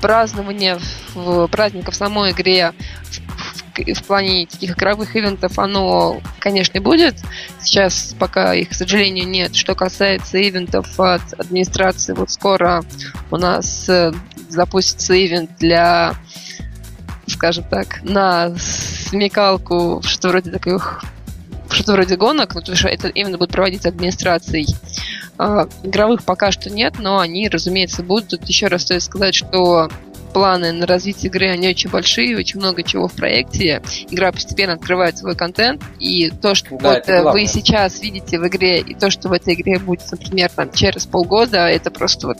[0.00, 0.78] празднование
[1.14, 2.72] в, праздника в самой игре
[3.04, 3.23] в,
[3.76, 7.16] в- плане таких игровых ивентов, оно, конечно, будет.
[7.60, 9.54] Сейчас пока их, к сожалению, нет.
[9.54, 12.82] Что касается ивентов от администрации, вот скоро
[13.30, 14.12] у нас э,
[14.48, 16.14] запустится ивент для,
[17.26, 21.02] скажем так, на смекалку, что вроде таких
[21.70, 24.74] что-то вроде гонок, ну, потому что это именно будет проводиться администрацией.
[25.38, 28.28] А, игровых пока что нет, но они, разумеется, будут.
[28.28, 29.90] Тут еще раз стоит сказать, что
[30.34, 33.80] планы на развитие игры, они очень большие, очень много чего в проекте.
[34.10, 38.46] Игра постепенно открывает свой контент, и то, что Да, вот, э, вы сейчас видите в
[38.46, 42.38] игре, и то, что в этой игре будет, например, там, через полгода, это просто вот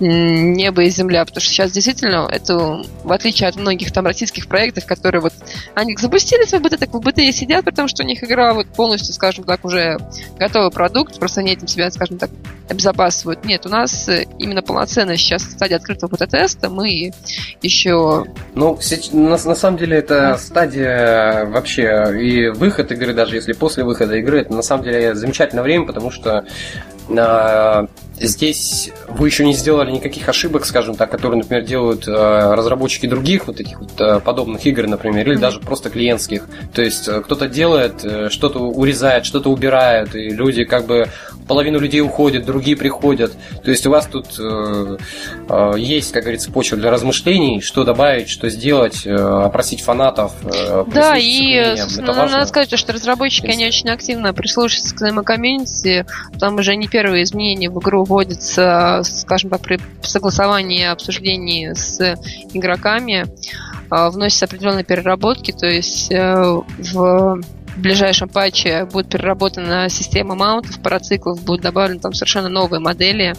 [0.00, 4.86] небо и земля, потому что сейчас действительно это, в отличие от многих там российских проектов,
[4.86, 5.32] которые вот
[5.74, 9.14] они запустили свой БТ, так в БТ сидят, потому что у них игра вот полностью,
[9.14, 9.98] скажем так, уже
[10.38, 12.30] готовый продукт, просто они этим себя, скажем так,
[12.68, 13.44] обезопасивают.
[13.44, 17.12] Нет, у нас э, именно полноценно сейчас стадия открытого БТ-теста, мы
[17.62, 18.24] еще...
[18.54, 18.78] Ну,
[19.12, 24.40] на, на самом деле это стадия вообще и выход игры, даже если после выхода игры,
[24.40, 26.44] это на самом деле замечательное время, потому что
[28.18, 33.46] здесь вы еще не сделали никаких ошибок, скажем так, которые, например, делают а, разработчики других
[33.46, 36.46] вот этих вот а, подобных игр, например, или даже просто клиентских.
[36.74, 41.08] То есть э, кто-то делает, э, что-то урезает, что-то убирает, и люди как бы
[41.46, 43.32] половину людей уходят, другие приходят.
[43.62, 44.96] То есть у вас тут э,
[45.48, 50.32] э, есть, как говорится, почва для размышлений, что добавить, что сделать, э, опросить фанатов.
[50.44, 56.06] э, Да, и собственно, надо сказать, что разработчики, они очень активно прислушиваются к своему комьюнити,
[56.38, 62.16] там уже не первые изменения в игру вводятся, скажем так, при согласовании и обсуждении с
[62.52, 63.26] игроками,
[63.90, 67.40] вносятся определенные переработки, то есть э, в
[67.76, 73.34] ближайшем патче будет переработана система маунтов, парациклов, будут добавлены там совершенно новые модели.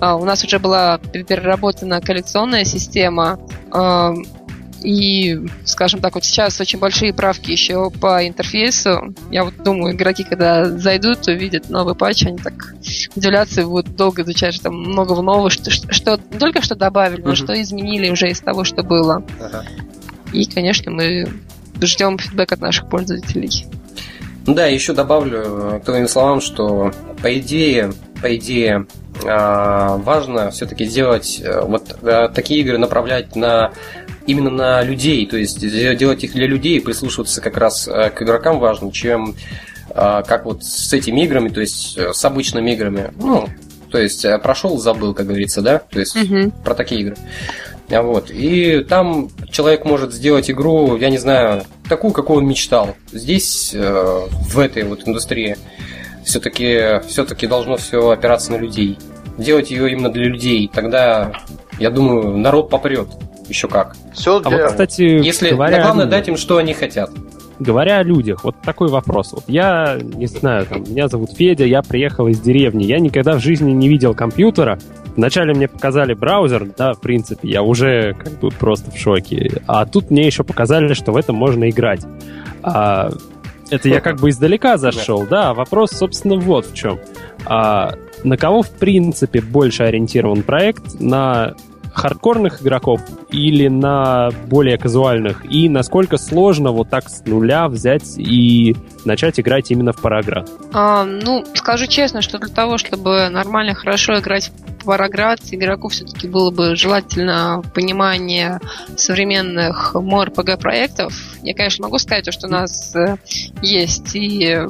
[0.00, 3.38] А, У нас уже была переработана коллекционная система,
[4.84, 9.14] и, скажем так, вот сейчас очень большие правки еще по интерфейсу.
[9.30, 12.74] Я вот думаю, игроки, когда зайдут, увидят новый патч, они так
[13.14, 17.22] удивляться и будут долго изучать, что там много нового, что, что, не только что добавили,
[17.22, 19.24] но что изменили уже из того, что было.
[20.32, 21.28] И, конечно, мы
[21.80, 23.66] ждем фидбэк от наших пользователей.
[24.46, 28.86] Ну да, еще добавлю к твоим словам, что по идее, по идее,
[29.24, 33.72] а, важно все-таки сделать э, вот э, такие игры направлять на
[34.26, 38.10] именно на людей, то есть де- делать их для людей и прислушиваться как раз э,
[38.10, 39.34] к игрокам важно, чем
[39.94, 43.12] а, как вот с этими играми, то есть э, с обычными играми.
[43.18, 43.48] Ну,
[43.90, 45.78] то есть э, прошел, забыл, как говорится, да?
[45.80, 46.50] То есть Мгм.
[46.50, 47.16] про такие игры.
[47.90, 48.30] А Вот.
[48.30, 52.94] И там человек может сделать игру, я не знаю, такую, какую он мечтал.
[53.12, 55.58] Здесь, э, в этой вот индустрии,
[56.24, 58.98] все-таки все-таки должно все опираться на людей.
[59.36, 60.70] Делать ее именно для людей.
[60.72, 61.32] Тогда,
[61.78, 63.08] я думаю, народ попрет.
[63.52, 63.94] Еще как.
[64.14, 64.62] Все А для...
[64.62, 65.82] вот, кстати, Если говоря...
[65.82, 67.10] главное дать им, что они хотят.
[67.58, 69.32] говоря о людях, вот такой вопрос.
[69.32, 73.40] Вот я, не знаю, там, меня зовут Федя, я приехал из деревни, я никогда в
[73.40, 74.78] жизни не видел компьютера.
[75.16, 79.60] Вначале мне показали браузер, да, в принципе, я уже как бы просто в шоке.
[79.66, 82.00] А тут мне еще показали, что в этом можно играть.
[82.62, 83.10] А,
[83.68, 85.52] это я как бы издалека зашел, да.
[85.52, 86.98] Вопрос, собственно, вот в чем.
[87.44, 90.98] А, на кого, в принципе, больше ориентирован проект?
[91.00, 91.54] На
[91.94, 95.44] хардкорных игроков или на более казуальных?
[95.50, 100.48] И насколько сложно вот так с нуля взять и начать играть именно в параграф?
[100.72, 106.28] А, ну, скажу честно, что для того, чтобы нормально, хорошо играть в параграф, игроку все-таки
[106.28, 108.60] было бы желательно понимание
[108.96, 111.14] современных MORPG проектов.
[111.42, 113.16] Я, конечно, могу сказать, что у нас э,
[113.62, 114.66] есть и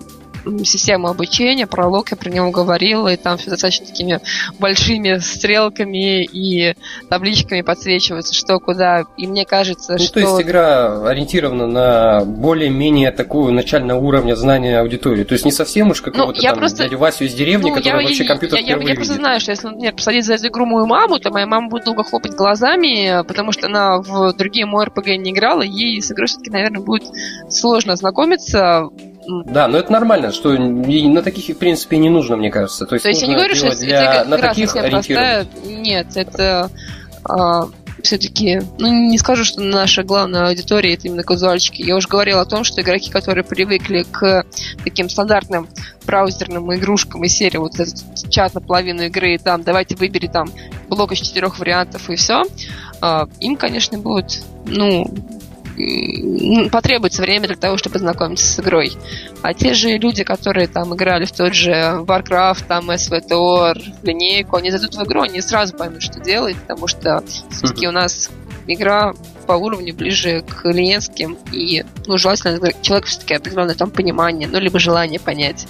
[0.65, 4.21] систему обучения, пролог, я про него говорила, и там все достаточно такими
[4.59, 6.75] большими стрелками и
[7.09, 9.05] табличками подсвечивается, что куда.
[9.17, 10.15] И мне кажется, ну, что...
[10.15, 15.25] то есть игра ориентирована на более-менее такую начального уровня знания аудитории.
[15.25, 16.85] То есть не совсем уж какого-то ну, там просто...
[16.85, 19.51] дядю Васю из деревни, ну, который я, вообще компьютер я, я, я просто знаю, что
[19.51, 23.23] если, например, посадить за эту игру мою маму, то моя мама будет долго хлопать глазами,
[23.27, 27.05] потому что она в другие мой РПГ не играла, ей с игрой все-таки, наверное, будет
[27.49, 28.89] сложно знакомиться.
[29.27, 32.87] Да, но это нормально, что на таких, в принципе, не нужно, мне кажется.
[32.87, 35.47] То есть, То есть я не говорю, что для, на таких простая.
[35.65, 36.71] Нет, это
[37.25, 37.69] а,
[38.03, 41.83] все-таки, ну, не скажу, что наша главная аудитория это именно казуальщики.
[41.83, 44.45] Я уже говорила о том, что игроки, которые привыкли к
[44.83, 45.69] таким стандартным
[46.05, 50.51] браузерным игрушкам из серии вот этот чат наполовину игры, там, давайте выбери там
[50.89, 52.43] блок из четырех вариантов и все,
[53.01, 55.07] а, им, конечно, будет, ну,
[56.71, 58.93] потребуется время для того, чтобы знакомиться с игрой.
[59.43, 64.71] А те же люди, которые там играли в тот же Warcraft, там SVTOR, линейку, они
[64.71, 68.31] зайдут в игру, они сразу поймут, что делать, потому что все-таки у нас
[68.67, 69.15] игра
[69.47, 74.79] по уровню ближе к клиентским, и ну, желательно человек все-таки определенное там понимание, ну, либо
[74.79, 75.67] желание понять.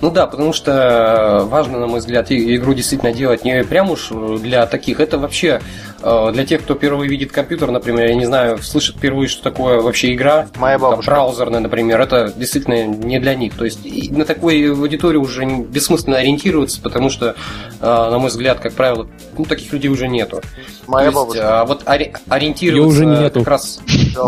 [0.00, 4.64] Ну да, потому что важно, на мой взгляд, игру действительно делать не прям уж для
[4.66, 5.00] таких.
[5.00, 5.60] Это вообще э,
[6.00, 10.14] для тех, кто впервые видит компьютер, например, я не знаю, слышит впервые, что такое вообще
[10.14, 10.46] игра.
[10.56, 11.10] Моя бабушка.
[11.10, 13.54] Браузерная, например, это действительно не для них.
[13.54, 13.80] То есть
[14.10, 17.34] на такой аудитории уже бессмысленно ориентироваться, потому что,
[17.80, 20.40] э, на мой взгляд, как правило, ну, таких людей уже нету.
[20.86, 21.60] Моя То есть, бабушка.
[21.60, 23.40] А, вот ори- ориентироваться уже нету.
[23.40, 23.80] как раз...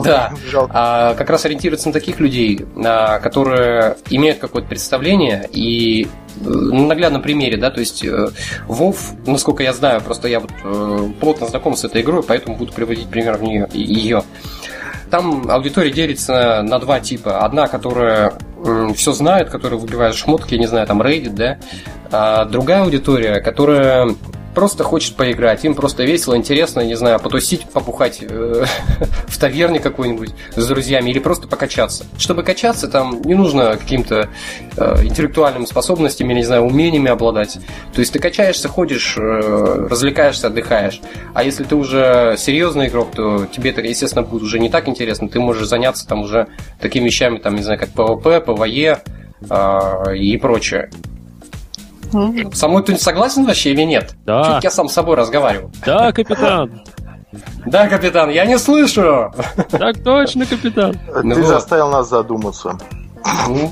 [0.04, 0.32] Да,
[0.70, 6.06] а, как раз ориентироваться на таких людей, а, которые имеют какое-то представление и э,
[6.40, 11.08] на наглядном примере, да, то есть WoW, э, насколько я знаю, просто я вот э,
[11.20, 14.22] плотно знаком с этой игрой, поэтому буду приводить пример в нее, ее.
[15.10, 17.44] Там аудитория делится на два типа.
[17.44, 18.32] Одна, которая
[18.94, 21.58] все знает, которая выбивает шмотки, не знаю, там Reddit, да.
[22.12, 24.14] А другая аудитория, которая
[24.54, 28.64] просто хочет поиграть, им просто весело, интересно, не знаю, потусить, попухать э,
[29.28, 32.04] в таверне какой-нибудь с друзьями или просто покачаться.
[32.18, 34.28] Чтобы качаться, там не нужно каким-то
[34.76, 37.58] э, интеллектуальным способностями, не знаю, умениями обладать.
[37.92, 41.00] То есть ты качаешься, ходишь, э, развлекаешься, отдыхаешь.
[41.34, 45.28] А если ты уже серьезный игрок, то тебе это, естественно, будет уже не так интересно.
[45.28, 46.48] Ты можешь заняться там уже
[46.80, 48.98] такими вещами, там, не знаю, как PvP, PvE
[49.48, 50.90] э, и прочее.
[52.52, 54.14] Со мной кто-нибудь согласен вообще или нет?
[54.24, 54.54] Да.
[54.54, 55.70] Чуть я сам с собой разговариваю.
[55.84, 56.82] Да, капитан.
[57.64, 59.32] Да, капитан, я не слышу.
[59.70, 60.94] Так точно, капитан.
[60.94, 62.76] Ты ну заставил нас задуматься.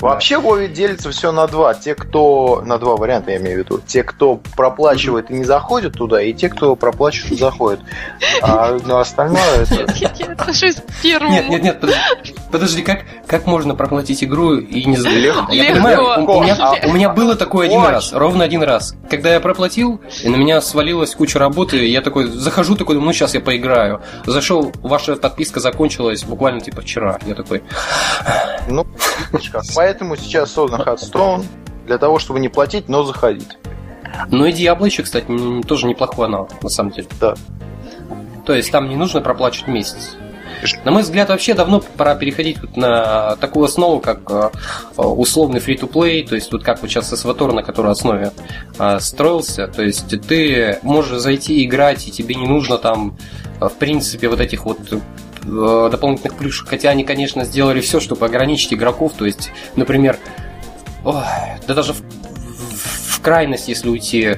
[0.00, 1.74] Вообще Вове делится все на два.
[1.74, 2.62] Те, кто...
[2.64, 3.80] На два варианта я имею в виду.
[3.86, 7.80] Те, кто проплачивает и не заходит туда, и те, кто проплачивает и заходит.
[8.42, 9.92] А ну, остальное это...
[9.94, 11.32] Я отношусь к первому.
[11.32, 11.84] Нет, нет, нет,
[12.50, 15.32] подожди, как, как можно проплатить игру и не заходить?
[15.50, 18.94] Я понимаю, у меня, у меня было такое один раз, ровно один раз.
[19.10, 23.34] Когда я проплатил, и на меня свалилась куча работы, я такой захожу, такой, ну сейчас
[23.34, 24.02] я поиграю.
[24.26, 27.18] Зашел, ваша подписка закончилась буквально типа вчера.
[27.26, 27.62] Я такой...
[28.68, 28.86] Ну,
[29.82, 31.44] поэтому сейчас создан Hearthstone
[31.86, 33.58] для того, чтобы не платить, но заходить.
[34.30, 35.26] Ну и Diablo еще, кстати,
[35.66, 37.08] тоже неплохой аналог, на самом деле.
[37.20, 37.34] Да.
[38.46, 40.16] То есть там не нужно проплачивать месяц.
[40.84, 44.50] На мой взгляд, вообще давно пора переходить вот на такую основу, как э,
[44.96, 48.30] условный free-to-play, то есть вот как вот сейчас SVTOR, на которой основе
[48.78, 53.18] э, строился, то есть ты можешь зайти играть, и тебе не нужно там,
[53.60, 54.78] э, в принципе, вот этих вот
[55.44, 60.18] дополнительных плюшек, хотя они, конечно, сделали все, чтобы ограничить игроков, то есть, например,
[61.04, 61.22] ой,
[61.66, 64.36] да даже в, в, в крайность, если уйти,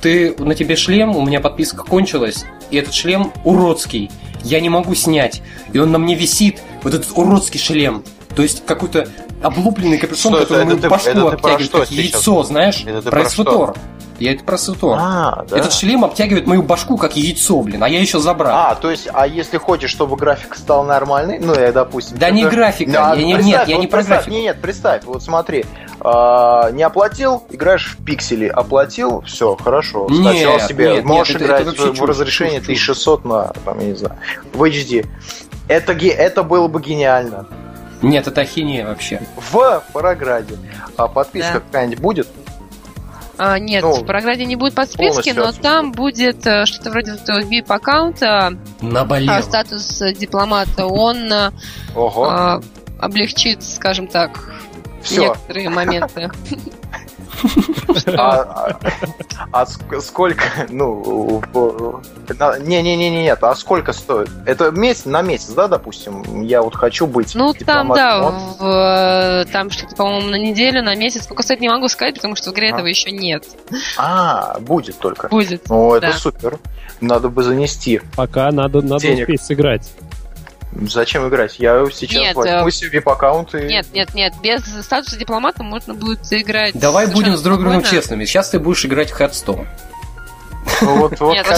[0.00, 4.10] ты на тебе шлем, у меня подписка кончилась, и этот шлем уродский.
[4.44, 5.42] Я не могу снять.
[5.72, 8.04] И он на мне висит, вот этот уродский шлем.
[8.36, 9.08] То есть какой-то
[9.42, 12.84] облупленный капюшон, что который это, башку это обтягивает, как яйцо, знаешь?
[12.86, 13.74] Это про СВТОР.
[14.18, 14.96] Я это про то.
[14.98, 15.58] А, да.
[15.58, 18.52] Этот шлем обтягивает мою башку как яйцо, блин, а я еще забрал.
[18.70, 22.18] А, то есть, а если хочешь, чтобы график стал нормальный, ну, я, допустим...
[22.18, 24.30] Да не это- графика, Да, я не- нет, я вот не про представь, графику.
[24.34, 25.64] Не, нет, представь, вот смотри,
[26.00, 30.06] а, не оплатил, играешь в пиксели, оплатил, все, хорошо.
[30.10, 32.88] Нет, Скачал себе, нет, можешь нет, это- играть это вообще в чушь, разрешение чушь, чушь.
[32.90, 34.16] 1600 на, там, я не знаю,
[34.52, 35.06] в HD.
[35.68, 37.46] Это, это было бы гениально.
[38.00, 39.20] Нет, это ахинея вообще.
[39.36, 40.56] В Параграде.
[40.96, 41.60] А подписка Да.
[41.60, 42.28] какая-нибудь будет?
[43.38, 45.60] А, нет, Ну, в программе не будет подписки, но отсутствует.
[45.62, 51.52] там будет э, что-то вроде этого VIP-аккаунта, а статус э, дипломата, он э,
[51.94, 52.60] Ого, а,
[52.98, 54.50] облегчит, скажем так,
[55.02, 55.22] все.
[55.22, 56.30] некоторые моменты.
[58.16, 58.78] А, а-
[59.52, 61.40] а ск- сколько, ну,
[62.60, 64.28] не-не-не, нет, а сколько стоит?
[64.46, 66.42] Это месяц на месяц, да, допустим?
[66.42, 70.94] Я вот хочу быть Ну, там, да, в, э, там что-то, по-моему, на неделю, на
[70.94, 71.24] месяц.
[71.24, 72.74] Сколько стоит, не могу сказать, потому что в игре А.
[72.74, 73.44] этого еще нет.
[73.96, 75.28] А, будет только.
[75.28, 75.68] Будет.
[75.68, 76.12] Ну, это Да.
[76.12, 76.58] супер.
[77.00, 78.00] Надо бы занести.
[78.16, 79.20] Пока надо, надо Денег.
[79.28, 79.88] успеть сыграть.
[80.72, 81.58] Зачем играть?
[81.58, 83.62] Я сейчас Нет, возьму э, себе аккаунт и...
[83.62, 86.78] Нет, нет, нет, без статуса дипломата можно будет играть.
[86.78, 88.24] Давай будем с друг другом честными.
[88.26, 89.66] Сейчас ты будешь играть в Headstone,
[90.82, 91.56] Ну, вот, вот Нет, как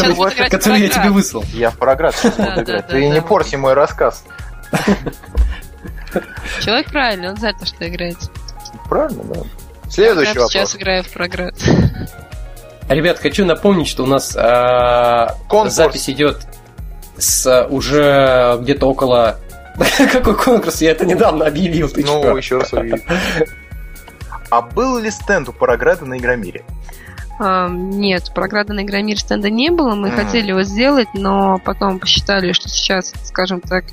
[0.50, 0.92] который я Проград.
[0.92, 1.44] тебе выслал.
[1.52, 2.86] Я в прогресс сейчас буду играть.
[2.86, 4.24] Ты не порти мой рассказ.
[6.61, 8.16] Человек правильный, он знает, во что играет.
[8.88, 9.40] Правильно, да.
[9.88, 10.76] Следующий Я сейчас вопрос.
[10.76, 11.54] играю в прогресс.
[12.88, 14.32] Ребят, хочу напомнить, что у нас
[15.48, 15.74] Конкурс.
[15.74, 16.38] запись идет
[17.21, 19.37] с уже где-то около...
[20.12, 20.81] Какой конкурс?
[20.83, 22.37] Я это недавно объявил, ты Ну, чё?
[22.37, 23.01] еще раз увидим.
[24.51, 26.64] А был ли стенд у Параграда на Игромире?
[27.71, 29.95] Нет, програда на Игромир стенда не было.
[29.95, 30.16] Мы Мгм.
[30.16, 33.85] хотели его сделать, но потом посчитали, что сейчас, скажем так,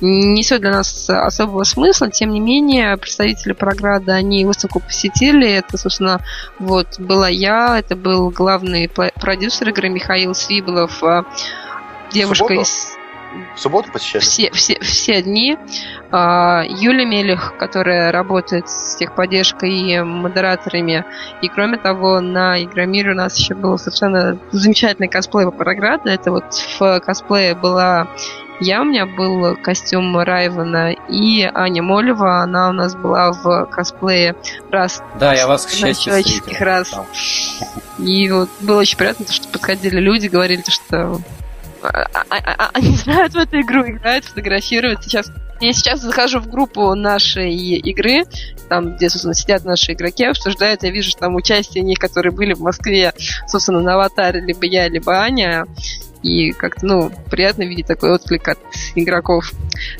[0.00, 2.10] не несет для нас особого смысла.
[2.10, 5.50] Тем не менее, представители програда, они выставку посетили.
[5.50, 6.20] Это, собственно,
[6.60, 11.24] вот была я, это был главный продюсер игры Михаил Свиблов, а,
[12.12, 12.62] девушка субботу?
[12.62, 12.98] из
[13.56, 14.22] В субботу посещали?
[14.22, 15.56] все, все, все дни.
[16.10, 21.04] А, Юля Мелих, которая работает с техподдержкой и модераторами.
[21.40, 26.08] И кроме того, на Игромире у нас еще был совершенно замечательный косплей по Параграду.
[26.08, 26.44] Это вот
[26.78, 28.08] в косплее была
[28.60, 34.36] я, у меня был костюм Райвана, и Аня Молева, она у нас была в косплее
[34.70, 36.94] раз Да, я вас, к счастью, человеческих раз.
[37.98, 41.20] И вот было очень приятно, то, что подходили люди, говорили, то, что
[42.72, 45.04] они знают в эту игру, играют, фотографируют.
[45.04, 45.30] Сейчас
[45.62, 48.24] я сейчас захожу в группу нашей игры,
[48.68, 52.52] там, где, собственно, сидят наши игроки, обсуждают, я вижу, что там участие них, которые были
[52.52, 53.12] в Москве,
[53.46, 55.64] собственно, на аватаре, либо я, либо Аня.
[56.24, 58.58] И как-то, ну, приятно видеть такой отклик от
[58.96, 59.52] игроков.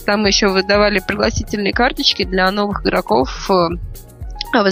[0.05, 3.69] Там еще выдавали пригласительные карточки для новых игроков, э,
[4.55, 4.65] а,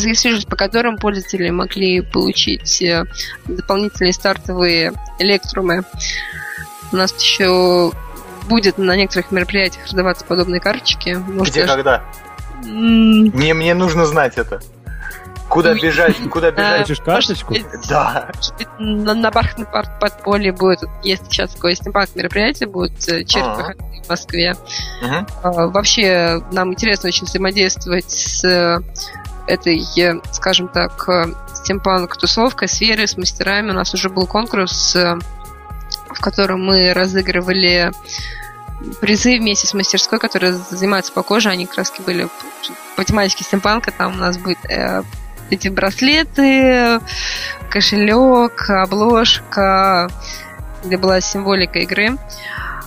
[0.48, 3.04] по которым пользователи могли получить э,
[3.46, 5.84] дополнительные стартовые электрумы.
[6.92, 7.92] У нас еще
[8.48, 11.10] будет на некоторых мероприятиях раздаваться подобные карточки.
[11.10, 12.02] Может, Где, даже- когда?
[12.64, 14.60] Мне, мне нужно знать это.
[15.48, 16.82] Куда бежать, куда бежать?
[16.82, 17.54] Хочешь карточку?
[17.88, 18.28] Да.
[18.78, 23.54] на, на бархатном пар- подполье будет, есть сейчас такое стимпанк мероприятие, будет э, черт А.
[23.56, 24.54] выходные в Москве.
[25.42, 28.78] А, Вообще, нам интересно очень взаимодействовать с э,
[29.48, 31.08] этой, э, скажем так,
[31.52, 33.70] стимпанк-тусовкой, сферой, с мастерами.
[33.70, 34.94] У нас уже был конкурс,
[36.14, 37.92] в котором мы разыгрывали
[39.00, 41.50] призы вместе с мастерской, которая занимается по коже.
[41.50, 42.28] Они краски были
[42.96, 43.92] по тематике стимпанка.
[43.92, 45.02] Там у нас будет э,
[45.50, 47.00] эти браслеты,
[47.70, 50.08] кошелек, обложка,
[50.84, 52.16] где была символика игры.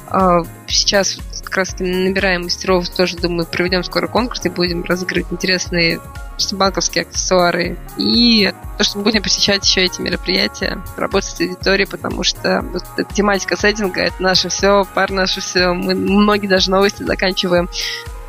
[0.07, 1.17] А, Сейчас
[1.53, 5.99] как раз набираем мастеров, тоже, думаю, проведем скоро конкурс и будем разыгрывать интересные
[6.53, 7.77] банковские аксессуары.
[7.95, 12.83] И то, что мы будем посещать еще эти мероприятия, работать с аудиторией, потому что вот
[13.13, 15.73] тематика сеттинга— это наше все, пар наше все.
[15.73, 17.69] Мы многие даже новости заканчиваем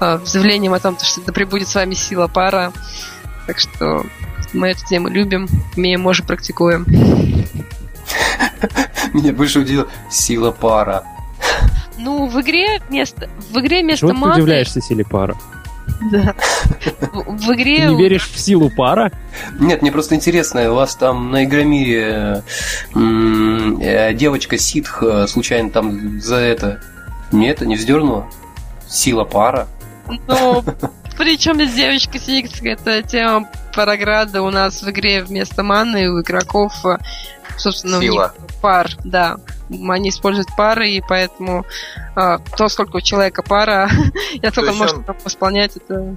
[0.00, 2.74] э, заявлением о том, что да прибудет с вами сила пара.
[3.46, 4.04] Так что
[4.52, 5.48] мы эту тему любим,
[5.78, 6.84] умеем, можем, практикуем.
[9.14, 11.04] Меня больше удивила сила пара.
[11.98, 14.40] Ну, в игре вместо, в игре вместо Чего ты маты...
[14.40, 15.36] удивляешься силе пара?
[16.10, 16.34] Да.
[17.12, 17.86] В, в Ты игре...
[17.86, 19.12] не веришь в силу пара?
[19.60, 22.42] Нет, мне просто интересно, у вас там на Игромире
[22.94, 26.80] э, девочка ситх э, случайно там за это...
[27.32, 28.30] Не это, не вздернула?
[28.88, 29.66] Сила пара?
[30.28, 30.64] Ну,
[31.16, 36.72] причем здесь девочка Сикс, это тема Параграда у нас в игре вместо маны у игроков,
[36.84, 36.98] э,
[37.56, 38.32] собственно, Сила.
[38.36, 39.36] у них пар, да.
[39.88, 41.64] Они используют пары, и поэтому
[42.14, 43.88] а, то, сколько у человека пара,
[44.32, 46.14] и насколько он может он- восполнять, это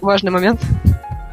[0.00, 0.60] важный момент.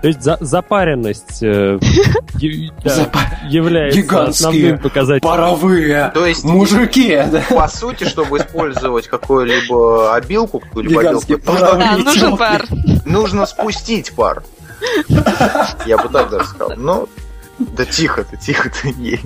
[0.02, 1.78] То есть за, запаренность э,
[2.40, 5.30] е- да, Запа- является Гигантские основным показателем.
[5.30, 7.44] Паровые То есть, мужики, да.
[7.50, 11.04] по сути, чтобы использовать какую-либо обилку, какую-либо.
[11.04, 12.66] Да, нужен пар.
[13.06, 14.42] нужно спустить пар.
[15.86, 16.72] Я бы так даже сказал.
[16.78, 17.08] Ну,
[17.76, 18.94] да тихо ты, тихо ты.
[19.00, 19.22] ей.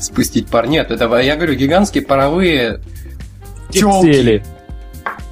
[0.00, 0.66] Спустить пар.
[0.66, 2.80] Нет, это, я говорю, гигантские паровые
[3.70, 3.80] Тели.
[3.80, 4.44] тёлки.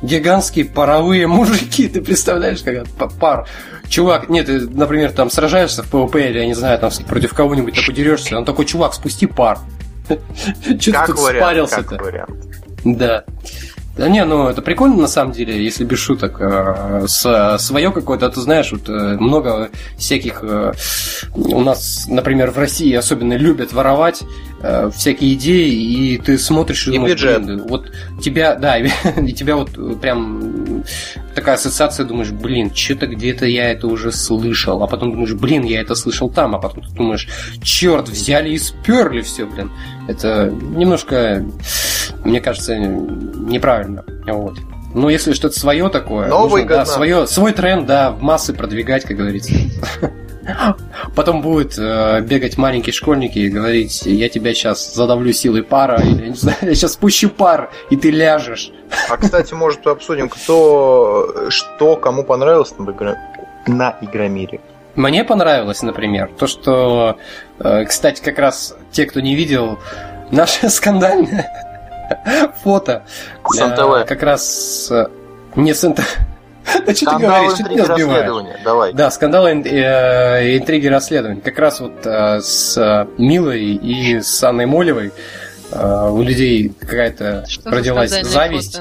[0.03, 2.87] Гигантские паровые мужики, ты представляешь, как
[3.19, 3.47] пар.
[3.89, 7.75] Чувак, нет, ты, например, там сражаешься в ПВП или, я не знаю, там против кого-нибудь
[7.75, 9.59] такой дерешься, он такой, чувак, спусти пар.
[10.09, 12.27] Че ты тут спарился-то?
[12.85, 13.25] Да.
[13.97, 16.37] Да не, ну это прикольно на самом деле, если без шуток.
[16.39, 20.73] э, С, свое какое-то, ты знаешь, вот э, много всяких э,
[21.35, 24.23] у нас, например, в России особенно любят воровать
[24.61, 27.45] э, всякие идеи, и ты смотришь и, И думаешь, бюджет.
[27.45, 27.93] блин, вот
[28.23, 28.89] тебя, да, и
[29.33, 30.85] тебя вот прям
[31.35, 35.81] такая ассоциация, думаешь, блин, что-то где-то я это уже слышал, а потом думаешь, блин, я
[35.81, 37.29] это слышал там, а потом ты думаешь,
[37.63, 39.71] черт, взяли и сперли все, блин.
[40.09, 41.45] Это немножко,
[42.25, 44.05] мне кажется, неправильно.
[44.27, 44.59] Вот.
[44.95, 49.05] Но если что-то свое такое, Но нужно, да, свое, свой тренд, да, в массы продвигать,
[49.05, 49.53] как говорится.
[51.15, 56.23] Потом будет э, бегать маленькие школьники и говорить, я тебя сейчас задавлю силой пара, или,
[56.23, 58.71] я не знаю, я сейчас спущу пар, и ты ляжешь.
[59.09, 63.17] А, кстати, может, обсудим, кто, что, кому понравилось на, игра...
[63.67, 64.61] на Игромире.
[64.95, 67.19] Мне понравилось, например, то, что,
[67.59, 69.79] э, кстати, как раз те, кто не видел,
[70.31, 71.51] наше скандальное
[72.63, 73.05] фото.
[73.59, 74.05] Э.
[74.05, 75.07] Как раз э,
[75.55, 75.95] не с.
[76.87, 77.99] Да что ты говоришь, что ты интриги, меня сбиваешь?
[77.99, 78.61] расследования.
[78.65, 78.93] Давай.
[78.93, 81.41] Да, скандалы э, интриги расследований.
[81.41, 85.13] Как раз вот э, с э, Милой и с Анной Молевой
[85.73, 88.81] у людей какая-то родилась зависть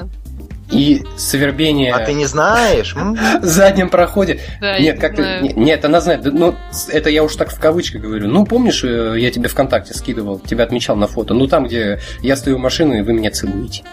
[0.70, 2.94] и свербение А ты не знаешь?
[3.40, 4.40] В заднем проходе.
[4.60, 5.52] Да, Нет, как ты...
[5.54, 6.24] Нет, она знает.
[6.24, 6.54] Ну,
[6.88, 8.28] это я уж так в кавычках говорю.
[8.28, 11.34] Ну, помнишь, я тебе ВКонтакте скидывал, тебя отмечал на фото.
[11.34, 13.84] Ну, там, где я стою в машине, и вы меня целуете.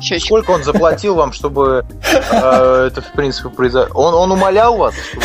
[0.00, 0.26] Щечку.
[0.26, 3.94] Сколько он заплатил вам, чтобы э, это, в принципе, произошло?
[3.94, 5.24] Он, он умолял вас, чтобы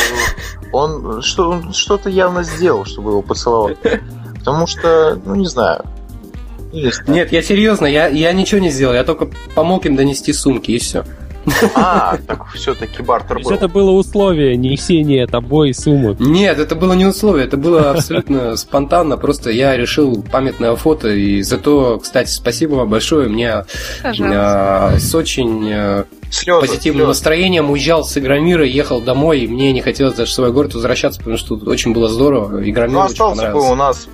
[0.71, 3.77] он что, он что-то явно сделал, чтобы его поцеловать.
[4.39, 5.83] Потому что, ну, не знаю.
[6.71, 7.11] Не знаю.
[7.11, 8.93] Нет, я серьезно, я, я ничего не сделал.
[8.93, 11.05] Я только помог им донести сумки, и все.
[11.75, 13.51] А, так все-таки бартер был.
[13.51, 16.15] это было условие несения тобой суммы.
[16.19, 19.17] Нет, это было не условие, это было абсолютно спонтанно.
[19.17, 23.27] Просто я решил памятное фото, и зато, кстати, спасибо вам большое.
[23.29, 23.65] Мне
[24.03, 27.07] э, с очень э, Слезы, позитивным слезы.
[27.07, 31.19] настроением уезжал с Игромира, ехал домой, и мне не хотелось даже в свой город возвращаться,
[31.19, 32.67] потому что тут очень было здорово.
[32.67, 34.07] Игромир Ну, очень остался бы у нас,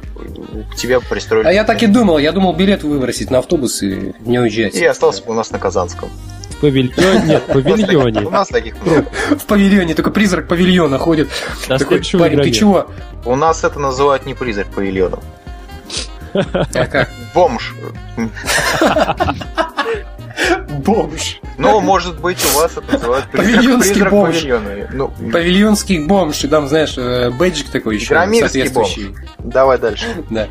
[0.72, 1.48] к тебе пристроили.
[1.48, 4.76] А я так и думал, я думал билет выбросить на автобус и не уезжать.
[4.76, 6.10] И остался бы у нас на Казанском.
[6.62, 8.22] Павильоне, нет, в У павильоне.
[8.30, 8.76] нас таких.
[8.76, 11.30] В павильоне, только призрак павильона ходит.
[11.68, 12.88] Такой, парень, ты чего?
[13.26, 15.20] У нас это называют не призрак павильона.
[16.34, 17.10] А как?
[17.34, 17.74] Бомж.
[20.84, 21.40] Бомж.
[21.58, 24.36] Ну, может быть, у вас это называют призрак, Павильонский призрак бомж.
[24.36, 24.90] павильона.
[24.94, 29.16] Ну, Павильонский бомж, и там, знаешь, э, бейджик такой еще соответствующий.
[29.40, 30.06] давай дальше.
[30.30, 30.48] Да.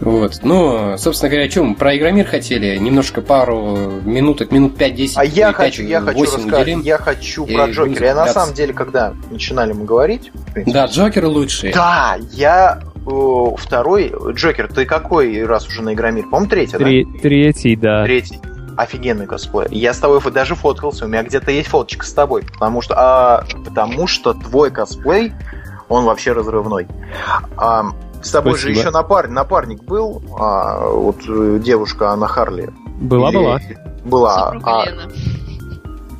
[0.00, 0.40] Вот.
[0.42, 1.74] Ну, собственно говоря, о чем?
[1.74, 2.76] Про Игромир хотели.
[2.76, 5.12] Немножко пару минуток, минут 5-10.
[5.16, 8.06] А я хочу, 5, я хочу 8 рассказать, я хочу про Джокера.
[8.06, 10.32] Я на самом деле, когда начинали мы говорить,
[10.66, 11.72] Да, Джокер лучший.
[11.72, 12.80] да, я
[13.58, 14.72] второй Джокер.
[14.72, 16.24] Ты какой раз уже на Игромир?
[16.24, 18.00] По-моему, третий, Тре- Третий, да?
[18.00, 18.04] да.
[18.04, 18.40] Третий.
[18.76, 19.68] Офигенный косплей.
[19.70, 23.44] Я с тобой даже фоткался, у меня где-то есть фоточка с тобой, потому что, а,
[23.64, 25.32] потому что твой косплей,
[25.88, 26.86] он вообще разрывной.
[27.56, 27.86] А,
[28.22, 28.78] с тобой же Спасибо.
[28.80, 29.28] еще напар...
[29.28, 32.70] напарник был, а, вот э, девушка Анна Харли.
[33.00, 33.60] Была, Или- была.
[34.04, 34.56] Была.
[34.62, 34.84] А.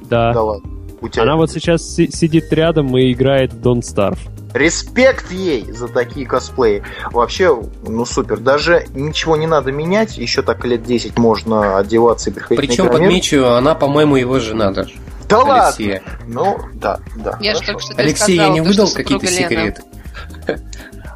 [0.09, 0.33] Да.
[0.33, 0.71] да ладно.
[1.01, 4.19] У тебя- Она вот сейчас си- сидит рядом и играет в Don't Starve.
[4.57, 6.83] Респект ей за такие косплеи.
[7.13, 8.39] Вообще, ну супер.
[8.39, 10.17] Даже ничего не надо менять.
[10.17, 13.09] Еще так лет 10 можно одеваться и приходить Причем, на Игромир.
[13.09, 14.95] подмечу, она, по-моему, его жена даже.
[15.29, 15.67] Да ладно!
[15.67, 16.03] Алексея.
[16.27, 17.37] Ну, да, да.
[17.41, 17.67] Я же хорошо.
[17.67, 19.37] только что Алексей, я сказала, не то, выдал какие-то Лена.
[19.37, 19.83] секреты?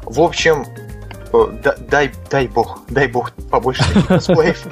[0.03, 0.65] В общем,
[1.33, 4.67] э, да- дай, дай бог, дай бог побольше таких косплеев.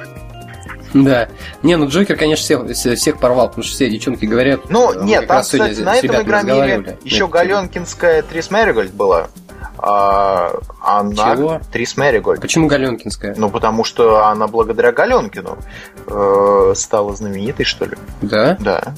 [1.10, 1.28] Да.
[1.62, 4.68] Не, ну Джокер, конечно, всех, всех- порвал, потому что все девчонки говорят.
[4.70, 9.28] Ну, мы нет, там, кстати, на этом игромире еще Галенкинская Трис Меригольд была.
[9.82, 11.34] А, она...
[11.34, 11.60] Чего?
[11.72, 12.40] Трис Меригольд.
[12.40, 13.34] Почему Галенкинская?
[13.36, 15.56] Ну, потому что она благодаря Галенкину
[16.06, 17.96] э, стала знаменитой, что ли.
[18.20, 18.58] Да?
[18.60, 18.94] Да.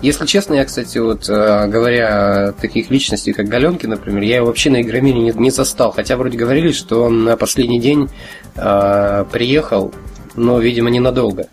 [0.00, 4.46] Если честно, я, кстати, вот э, говоря о таких личностей, как Галенки, например, я его
[4.46, 5.92] вообще на Игромире не, не застал.
[5.92, 8.08] Хотя вроде говорили, что он на последний день
[8.56, 9.92] э, приехал,
[10.34, 11.46] но, видимо, ненадолго.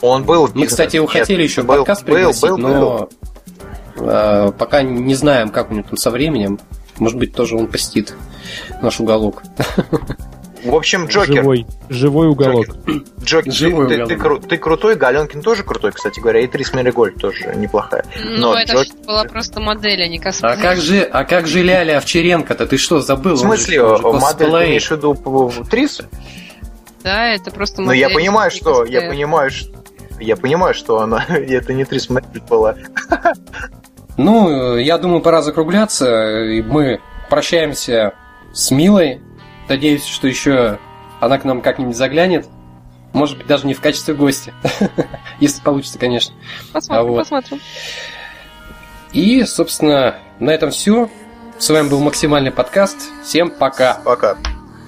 [0.00, 0.48] Он был...
[0.54, 2.68] Мы, кстати, его Нет, хотели еще был, подкаст был, пригласить, был, был.
[2.68, 3.08] но
[3.96, 6.58] Э, пока не знаем, как у него там со временем.
[6.98, 8.14] Может быть, тоже он посетит
[8.80, 9.42] наш уголок.
[10.64, 11.36] В общем, Джокер.
[11.42, 12.66] Живой, живой уголок.
[13.22, 14.08] Джокер, Живой ты, уголок.
[14.08, 18.04] ты, кру- ты крутой, Галенкин тоже крутой, кстати говоря, и Трис Меригольд тоже неплохая.
[18.24, 20.56] Ну, Но это Джок- была просто модель, а не А косплей.
[20.56, 22.66] как же, а как же Ляля Овчаренко-то?
[22.66, 23.30] Ты что, забыл?
[23.36, 26.00] В Он же- смысле, он же модель ты имеешь в виду по- в Трис?
[27.02, 29.72] Да, это просто Ну, я понимаю, что, я понимаю, что
[30.20, 32.76] я понимаю, что она, это не Трис Меригольд была.
[34.16, 36.42] Ну, я думаю, пора закругляться.
[36.44, 37.00] И Мы
[37.30, 38.14] прощаемся
[38.52, 39.20] с Милой.
[39.68, 40.78] Надеюсь, что еще
[41.20, 42.46] она к нам как-нибудь заглянет.
[43.12, 44.52] Может быть, даже не в качестве гостя.
[45.40, 46.34] Если получится, конечно.
[46.72, 47.18] Посмотрим, А вот.
[47.18, 47.60] посмотрим.
[49.12, 51.10] И, собственно, на этом все.
[51.58, 52.96] С вами был максимальный подкаст.
[53.22, 54.00] Всем пока.
[54.04, 54.36] Пока.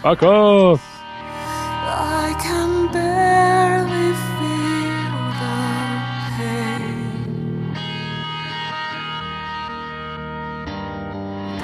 [0.03, 0.75] Пока!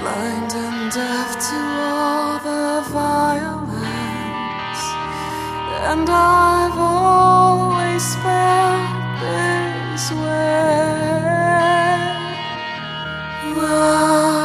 [0.00, 4.82] Blind and deaf to all the violence,
[5.90, 11.00] and I've always felt this way.
[13.62, 14.39] On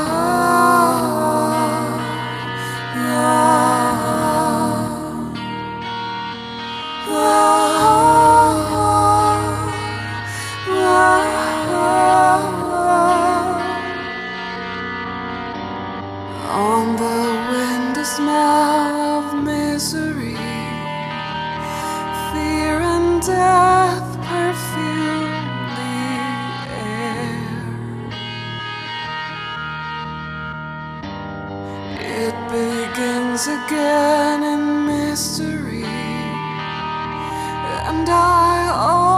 [33.68, 35.84] again in mystery,
[37.88, 39.15] and I always